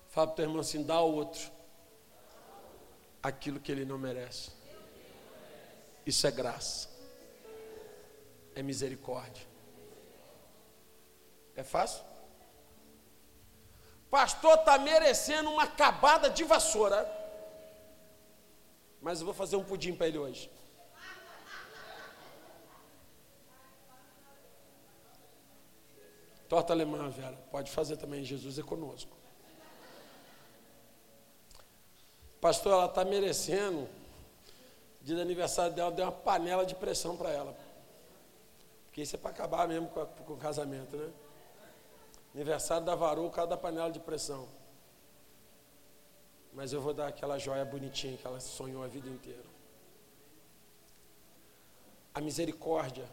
Fala 0.08 0.28
para 0.28 0.32
o 0.32 0.36
teu 0.36 0.44
irmão 0.46 0.60
assim: 0.60 0.82
dá 0.82 0.94
ao 0.94 1.12
outro 1.12 1.50
aquilo 3.22 3.60
que 3.60 3.70
ele 3.70 3.84
não 3.84 3.98
merece. 3.98 4.50
Isso 6.06 6.26
é 6.26 6.30
graça, 6.30 6.88
é 8.54 8.62
misericórdia. 8.62 9.46
É 11.54 11.62
fácil? 11.62 12.02
Pastor 14.10 14.54
está 14.54 14.78
merecendo 14.78 15.50
uma 15.50 15.64
acabada 15.64 16.30
de 16.30 16.44
vassoura. 16.44 17.06
Mas 19.00 19.20
eu 19.20 19.26
vou 19.26 19.34
fazer 19.34 19.56
um 19.56 19.64
pudim 19.64 19.94
para 19.94 20.08
ele 20.08 20.18
hoje. 20.18 20.50
Torta 26.48 26.72
alemã, 26.72 27.10
Vera. 27.10 27.36
Pode 27.50 27.70
fazer 27.70 27.98
também. 27.98 28.24
Jesus 28.24 28.58
é 28.58 28.62
conosco. 28.62 29.14
Pastor, 32.40 32.72
ela 32.72 32.86
está 32.86 33.04
merecendo. 33.04 33.88
Dia 35.02 35.16
do 35.16 35.22
aniversário 35.22 35.74
dela, 35.74 35.90
deu 35.90 36.06
uma 36.06 36.12
panela 36.12 36.64
de 36.64 36.74
pressão 36.74 37.16
para 37.16 37.30
ela. 37.30 37.56
Porque 38.86 39.02
isso 39.02 39.14
é 39.14 39.18
para 39.18 39.30
acabar 39.30 39.68
mesmo 39.68 39.88
com, 39.88 40.00
a, 40.00 40.06
com, 40.06 40.32
o 40.32 40.36
casamento, 40.36 40.96
né? 40.96 41.10
Aniversário 42.38 42.86
da 42.86 42.94
varoa, 42.94 43.26
o 43.26 43.32
cara 43.32 43.48
da 43.48 43.56
panela 43.56 43.90
de 43.90 43.98
pressão. 43.98 44.48
Mas 46.52 46.72
eu 46.72 46.80
vou 46.80 46.94
dar 46.94 47.08
aquela 47.08 47.36
joia 47.36 47.64
bonitinha 47.64 48.16
que 48.16 48.24
ela 48.24 48.38
sonhou 48.38 48.80
a 48.80 48.86
vida 48.86 49.08
inteira. 49.08 49.42
A 52.14 52.20
misericórdia 52.20 53.10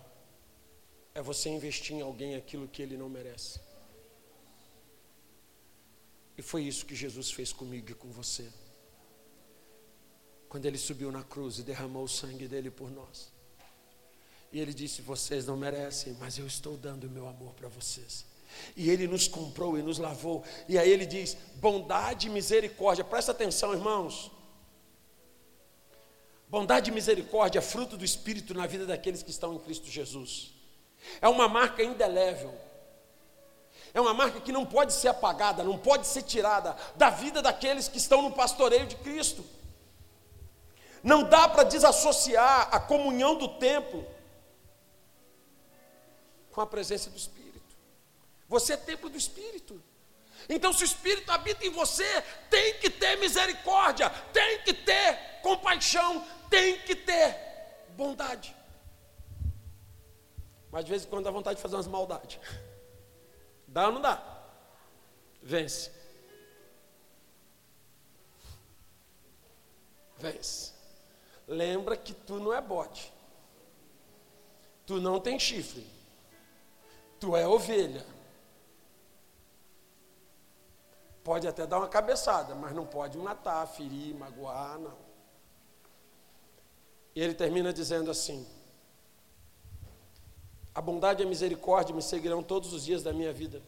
é 1.15 1.23
você 1.23 1.49
investir 1.49 1.95
em 1.95 2.01
alguém 2.01 2.35
aquilo 2.35 2.67
que 2.67 2.83
ele 2.83 2.95
não 2.95 3.09
merece. 3.09 3.59
E 6.37 6.43
foi 6.43 6.61
isso 6.61 6.85
que 6.85 6.93
Jesus 6.93 7.31
fez 7.31 7.51
comigo 7.51 7.89
e 7.89 7.95
com 7.95 8.11
você. 8.11 8.47
Quando 10.47 10.67
ele 10.67 10.77
subiu 10.77 11.11
na 11.11 11.23
cruz 11.23 11.57
e 11.57 11.63
derramou 11.63 12.03
o 12.03 12.07
sangue 12.07 12.47
dele 12.47 12.69
por 12.69 12.91
nós. 12.91 13.31
E 14.51 14.59
ele 14.59 14.71
disse: 14.71 15.01
Vocês 15.01 15.47
não 15.47 15.57
merecem, 15.57 16.13
mas 16.19 16.37
eu 16.37 16.45
estou 16.45 16.77
dando 16.77 17.05
o 17.05 17.09
meu 17.09 17.27
amor 17.27 17.55
para 17.55 17.67
vocês. 17.67 18.34
E 18.75 18.89
ele 18.89 19.07
nos 19.07 19.27
comprou 19.27 19.77
e 19.77 19.81
nos 19.81 19.97
lavou. 19.97 20.43
E 20.67 20.77
aí 20.77 20.89
ele 20.89 21.05
diz: 21.05 21.37
bondade 21.55 22.27
e 22.27 22.29
misericórdia. 22.29 23.03
Presta 23.03 23.31
atenção, 23.31 23.73
irmãos. 23.73 24.31
Bondade 26.47 26.91
e 26.91 26.93
misericórdia 26.93 27.59
é 27.59 27.61
fruto 27.61 27.97
do 27.97 28.05
Espírito 28.05 28.53
na 28.53 28.67
vida 28.67 28.85
daqueles 28.85 29.23
que 29.23 29.31
estão 29.31 29.53
em 29.53 29.59
Cristo 29.59 29.87
Jesus. 29.87 30.53
É 31.21 31.27
uma 31.27 31.47
marca 31.47 31.83
indelével. 31.83 32.53
É 33.93 34.01
uma 34.01 34.13
marca 34.13 34.41
que 34.41 34.51
não 34.51 34.65
pode 34.65 34.93
ser 34.93 35.07
apagada, 35.07 35.63
não 35.63 35.77
pode 35.77 36.05
ser 36.05 36.21
tirada 36.21 36.75
da 36.95 37.09
vida 37.09 37.41
daqueles 37.41 37.87
que 37.87 37.97
estão 37.97 38.21
no 38.21 38.31
pastoreio 38.31 38.85
de 38.85 38.95
Cristo. 38.97 39.43
Não 41.01 41.23
dá 41.23 41.47
para 41.47 41.63
desassociar 41.63 42.67
a 42.71 42.79
comunhão 42.79 43.37
do 43.37 43.47
templo 43.47 44.05
com 46.51 46.61
a 46.61 46.65
presença 46.65 47.09
do 47.09 47.17
Espírito. 47.17 47.34
Você 48.47 48.73
é 48.73 48.77
templo 48.77 49.09
do 49.09 49.17
Espírito. 49.17 49.81
Então, 50.47 50.71
se 50.71 50.83
o 50.83 50.85
Espírito 50.85 51.31
habita 51.31 51.65
em 51.65 51.69
você, 51.69 52.21
tem 52.49 52.79
que 52.79 52.89
ter 52.89 53.17
misericórdia, 53.17 54.09
tem 54.31 54.61
que 54.61 54.73
ter 54.73 55.39
compaixão, 55.41 56.25
tem 56.49 56.79
que 56.81 56.95
ter 56.95 57.35
bondade. 57.89 58.55
Mas 60.71 60.85
de 60.85 60.91
vez 60.91 61.05
em 61.05 61.07
quando 61.07 61.25
dá 61.25 61.31
vontade 61.31 61.55
de 61.55 61.61
fazer 61.61 61.75
umas 61.75 61.87
maldades. 61.87 62.39
Dá 63.67 63.87
ou 63.87 63.93
não 63.93 64.01
dá? 64.01 64.21
Vence. 65.41 65.91
Vence. 70.17 70.73
Lembra 71.47 71.95
que 71.95 72.13
tu 72.13 72.35
não 72.35 72.53
é 72.53 72.61
bote. 72.61 73.11
Tu 74.85 74.99
não 74.99 75.19
tem 75.19 75.39
chifre. 75.39 75.85
Tu 77.19 77.35
é 77.35 77.47
ovelha. 77.47 78.05
Pode 81.25 81.47
até 81.47 81.65
dar 81.65 81.79
uma 81.79 81.89
cabeçada, 81.89 82.53
mas 82.53 82.71
não 82.71 82.85
pode 82.85 83.17
matar, 83.17 83.65
ferir, 83.65 84.13
magoar, 84.13 84.77
não. 84.77 84.95
E 87.15 87.19
ele 87.19 87.33
termina 87.33 87.73
dizendo 87.73 88.11
assim: 88.11 88.47
A 90.75 90.79
bondade 90.79 91.23
e 91.23 91.25
a 91.25 91.27
misericórdia 91.27 91.95
me 91.95 92.01
seguirão 92.03 92.43
todos 92.43 92.71
os 92.73 92.85
dias 92.85 93.01
da 93.01 93.11
minha 93.11 93.33
vida. 93.33 93.59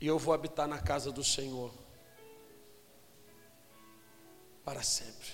E 0.00 0.06
eu 0.06 0.16
vou 0.16 0.32
habitar 0.32 0.68
na 0.68 0.78
casa 0.78 1.10
do 1.10 1.24
Senhor 1.24 1.74
para 4.64 4.84
sempre. 4.84 5.32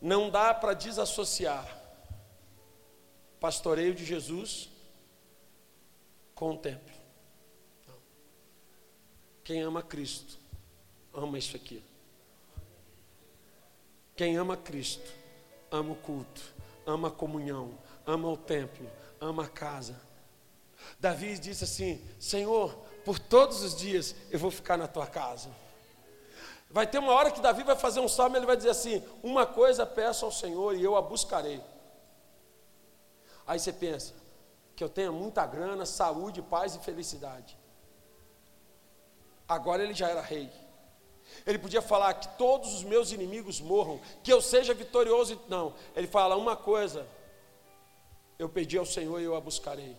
Não 0.00 0.30
dá 0.30 0.54
para 0.54 0.72
desassociar 0.72 1.82
pastoreio 3.40 3.92
de 3.92 4.04
Jesus 4.04 4.71
com 6.34 6.52
o 6.52 6.58
templo. 6.58 6.94
Quem 9.44 9.62
ama 9.62 9.82
Cristo, 9.82 10.38
ama 11.12 11.38
isso 11.38 11.56
aqui. 11.56 11.82
Quem 14.14 14.36
ama 14.36 14.56
Cristo, 14.56 15.10
ama 15.70 15.92
o 15.92 15.96
culto, 15.96 16.42
ama 16.86 17.08
a 17.08 17.10
comunhão, 17.10 17.76
ama 18.06 18.28
o 18.28 18.36
templo, 18.36 18.88
ama 19.20 19.44
a 19.44 19.48
casa. 19.48 19.98
Davi 21.00 21.38
disse 21.38 21.64
assim: 21.64 22.00
Senhor, 22.20 22.72
por 23.04 23.18
todos 23.18 23.62
os 23.62 23.74
dias 23.74 24.14
eu 24.30 24.38
vou 24.38 24.50
ficar 24.50 24.76
na 24.76 24.86
tua 24.86 25.06
casa. 25.06 25.50
Vai 26.70 26.86
ter 26.86 26.98
uma 26.98 27.12
hora 27.12 27.30
que 27.30 27.40
Davi 27.40 27.62
vai 27.62 27.76
fazer 27.76 28.00
um 28.00 28.08
salmo 28.08 28.36
e 28.36 28.38
ele 28.38 28.46
vai 28.46 28.56
dizer 28.56 28.70
assim: 28.70 29.04
Uma 29.22 29.44
coisa 29.44 29.84
peço 29.84 30.24
ao 30.24 30.32
Senhor 30.32 30.74
e 30.74 30.82
eu 30.82 30.96
a 30.96 31.02
buscarei. 31.02 31.60
Aí 33.46 33.58
você 33.58 33.72
pensa, 33.72 34.14
que 34.82 34.84
eu 34.84 34.88
tenha 34.88 35.12
muita 35.12 35.46
grana, 35.46 35.86
saúde, 35.86 36.42
paz 36.42 36.74
e 36.74 36.80
felicidade. 36.80 37.56
Agora 39.48 39.80
ele 39.84 39.94
já 39.94 40.08
era 40.08 40.20
rei. 40.20 40.50
Ele 41.46 41.56
podia 41.56 41.80
falar 41.80 42.14
que 42.14 42.36
todos 42.36 42.74
os 42.74 42.82
meus 42.82 43.12
inimigos 43.12 43.60
morram, 43.60 44.00
que 44.24 44.32
eu 44.32 44.42
seja 44.42 44.74
vitorioso. 44.74 45.40
Não, 45.48 45.72
ele 45.94 46.08
fala 46.08 46.36
uma 46.36 46.56
coisa: 46.56 47.06
eu 48.40 48.48
pedi 48.48 48.76
ao 48.76 48.84
Senhor 48.84 49.20
e 49.20 49.24
eu 49.24 49.36
a 49.36 49.40
buscarei. 49.40 49.96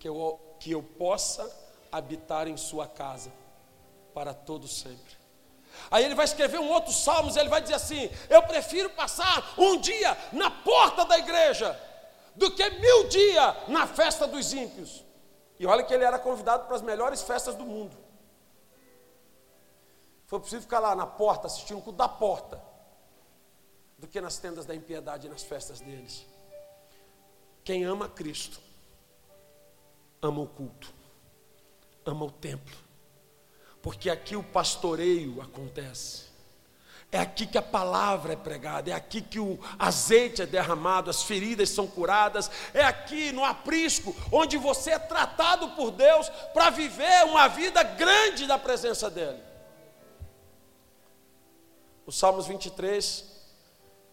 Que 0.00 0.08
eu, 0.08 0.40
que 0.58 0.72
eu 0.72 0.82
possa 0.82 1.48
habitar 1.92 2.48
em 2.48 2.56
Sua 2.56 2.88
casa 2.88 3.32
para 4.12 4.34
todo 4.34 4.66
sempre. 4.66 5.14
Aí 5.92 6.04
ele 6.04 6.16
vai 6.16 6.24
escrever 6.24 6.58
um 6.58 6.72
outro 6.72 6.92
salmos, 6.92 7.36
ele 7.36 7.48
vai 7.48 7.62
dizer 7.62 7.74
assim: 7.74 8.10
Eu 8.28 8.42
prefiro 8.42 8.90
passar 8.90 9.54
um 9.56 9.78
dia 9.78 10.18
na 10.32 10.50
porta 10.50 11.04
da 11.04 11.16
igreja 11.16 11.91
do 12.34 12.50
que 12.50 12.68
mil 12.70 13.08
dias 13.08 13.68
na 13.68 13.86
festa 13.86 14.26
dos 14.26 14.52
ímpios. 14.52 15.04
E 15.58 15.66
olha 15.66 15.84
que 15.84 15.92
ele 15.94 16.04
era 16.04 16.18
convidado 16.18 16.66
para 16.66 16.74
as 16.74 16.82
melhores 16.82 17.22
festas 17.22 17.54
do 17.54 17.64
mundo. 17.64 17.96
Foi 20.26 20.40
possível 20.40 20.62
ficar 20.62 20.80
lá 20.80 20.96
na 20.96 21.06
porta, 21.06 21.46
assistindo 21.46 21.78
o 21.78 21.82
culto 21.82 21.98
da 21.98 22.08
porta, 22.08 22.60
do 23.98 24.08
que 24.08 24.20
nas 24.20 24.38
tendas 24.38 24.64
da 24.64 24.74
impiedade 24.74 25.26
e 25.26 25.30
nas 25.30 25.42
festas 25.42 25.78
deles. 25.80 26.26
Quem 27.62 27.84
ama 27.84 28.08
Cristo, 28.08 28.58
ama 30.20 30.40
o 30.40 30.46
culto, 30.46 30.92
ama 32.04 32.24
o 32.24 32.30
templo, 32.30 32.76
porque 33.80 34.08
aqui 34.08 34.34
o 34.34 34.42
pastoreio 34.42 35.40
acontece. 35.40 36.31
É 37.14 37.18
aqui 37.18 37.46
que 37.46 37.58
a 37.58 37.62
palavra 37.62 38.32
é 38.32 38.36
pregada, 38.36 38.90
é 38.90 38.94
aqui 38.94 39.20
que 39.20 39.38
o 39.38 39.60
azeite 39.78 40.40
é 40.40 40.46
derramado, 40.46 41.10
as 41.10 41.22
feridas 41.22 41.68
são 41.68 41.86
curadas, 41.86 42.50
é 42.72 42.82
aqui 42.82 43.30
no 43.32 43.44
aprisco, 43.44 44.16
onde 44.32 44.56
você 44.56 44.92
é 44.92 44.98
tratado 44.98 45.68
por 45.72 45.90
Deus 45.90 46.30
para 46.54 46.70
viver 46.70 47.26
uma 47.26 47.48
vida 47.48 47.82
grande 47.82 48.46
da 48.46 48.58
presença 48.58 49.10
dEle. 49.10 49.42
O 52.06 52.10
Salmos 52.10 52.46
23 52.46 53.24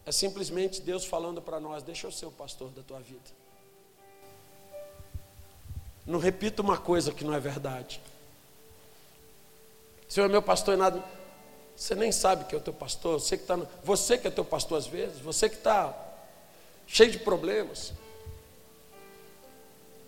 é 0.06 0.12
simplesmente 0.12 0.82
Deus 0.82 1.06
falando 1.06 1.42
para 1.42 1.58
nós: 1.58 1.82
deixa 1.82 2.06
eu 2.06 2.12
ser 2.12 2.26
o 2.26 2.32
pastor 2.32 2.70
da 2.72 2.84
tua 2.84 3.00
vida. 3.00 3.32
Não 6.06 6.20
repita 6.20 6.62
uma 6.62 6.78
coisa 6.78 7.14
que 7.14 7.24
não 7.24 7.34
é 7.34 7.40
verdade. 7.40 8.02
Senhor 10.10 10.26
é 10.26 10.30
meu 10.30 10.42
pastor 10.42 10.74
e 10.74 10.78
nada. 10.78 11.19
Você 11.80 11.96
nem 11.96 12.12
sabe 12.12 12.44
que 12.44 12.54
é 12.54 12.58
o 12.58 12.62
teu 12.62 12.74
pastor, 12.74 13.22
você 13.22 13.38
que, 13.38 13.46
tá, 13.46 13.58
você 13.82 14.18
que 14.18 14.28
é 14.28 14.30
teu 14.30 14.44
pastor 14.44 14.78
às 14.78 14.86
vezes, 14.86 15.20
você 15.20 15.48
que 15.48 15.56
está 15.56 15.98
cheio 16.86 17.10
de 17.10 17.20
problemas. 17.20 17.94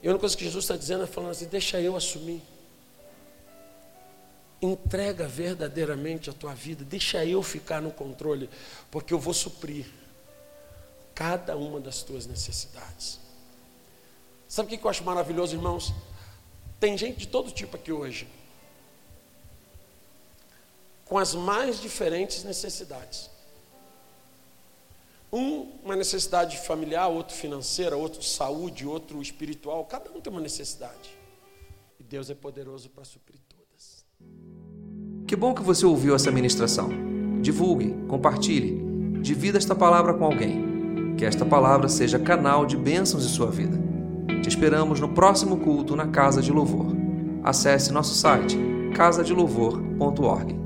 E 0.03 0.07
a 0.07 0.11
única 0.11 0.19
coisa 0.19 0.35
que 0.35 0.43
Jesus 0.43 0.65
está 0.65 0.75
dizendo 0.75 1.05
é 1.05 1.07
falando 1.07 1.31
assim: 1.31 1.45
deixa 1.45 1.79
eu 1.79 1.95
assumir. 1.95 2.43
Entrega 4.61 5.29
verdadeiramente 5.29 6.29
a 6.29 6.33
tua 6.33 6.53
vida, 6.53 6.83
deixa 6.83 7.23
eu 7.23 7.41
ficar 7.41 7.81
no 7.81 7.91
controle, 7.91 8.49
porque 8.91 9.13
eu 9.13 9.19
vou 9.19 9.33
suprir 9.33 9.85
cada 11.15 11.55
uma 11.55 11.79
das 11.79 12.03
tuas 12.03 12.27
necessidades. 12.27 13.17
Sabe 14.45 14.75
o 14.75 14.77
que 14.77 14.85
eu 14.85 14.91
acho 14.91 15.05
maravilhoso, 15.05 15.55
irmãos? 15.55 15.93
Tem 16.81 16.97
gente 16.97 17.19
de 17.19 17.27
todo 17.29 17.49
tipo 17.49 17.77
aqui 17.77 17.93
hoje 17.93 18.27
com 21.11 21.17
as 21.17 21.35
mais 21.35 21.81
diferentes 21.81 22.45
necessidades. 22.45 23.29
Um, 25.29 25.67
uma 25.83 25.93
necessidade 25.93 26.57
familiar, 26.59 27.09
outro 27.09 27.35
financeira, 27.35 27.97
outro 27.97 28.21
de 28.21 28.29
saúde, 28.29 28.87
outro 28.87 29.21
espiritual. 29.21 29.83
Cada 29.83 30.09
um 30.09 30.21
tem 30.21 30.31
uma 30.31 30.41
necessidade. 30.41 31.19
E 31.99 32.03
Deus 32.03 32.29
é 32.29 32.33
poderoso 32.33 32.89
para 32.89 33.03
suprir 33.03 33.41
todas. 33.49 34.05
Que 35.27 35.35
bom 35.35 35.53
que 35.53 35.61
você 35.61 35.85
ouviu 35.85 36.15
essa 36.15 36.31
ministração. 36.31 36.89
Divulgue, 37.41 37.93
compartilhe, 38.07 38.81
divida 39.21 39.57
esta 39.57 39.75
palavra 39.75 40.13
com 40.13 40.23
alguém. 40.23 41.17
Que 41.17 41.25
esta 41.25 41.45
palavra 41.45 41.89
seja 41.89 42.19
canal 42.19 42.65
de 42.65 42.77
bênçãos 42.77 43.25
em 43.25 43.29
sua 43.29 43.51
vida. 43.51 43.77
Te 44.41 44.47
esperamos 44.47 45.01
no 45.01 45.09
próximo 45.09 45.57
culto 45.59 45.93
na 45.93 46.07
Casa 46.07 46.41
de 46.41 46.53
Louvor. 46.53 46.95
acesse 47.43 47.91
nosso 47.91 48.15
site 48.15 48.57
casadelouvor.org. 48.95 50.60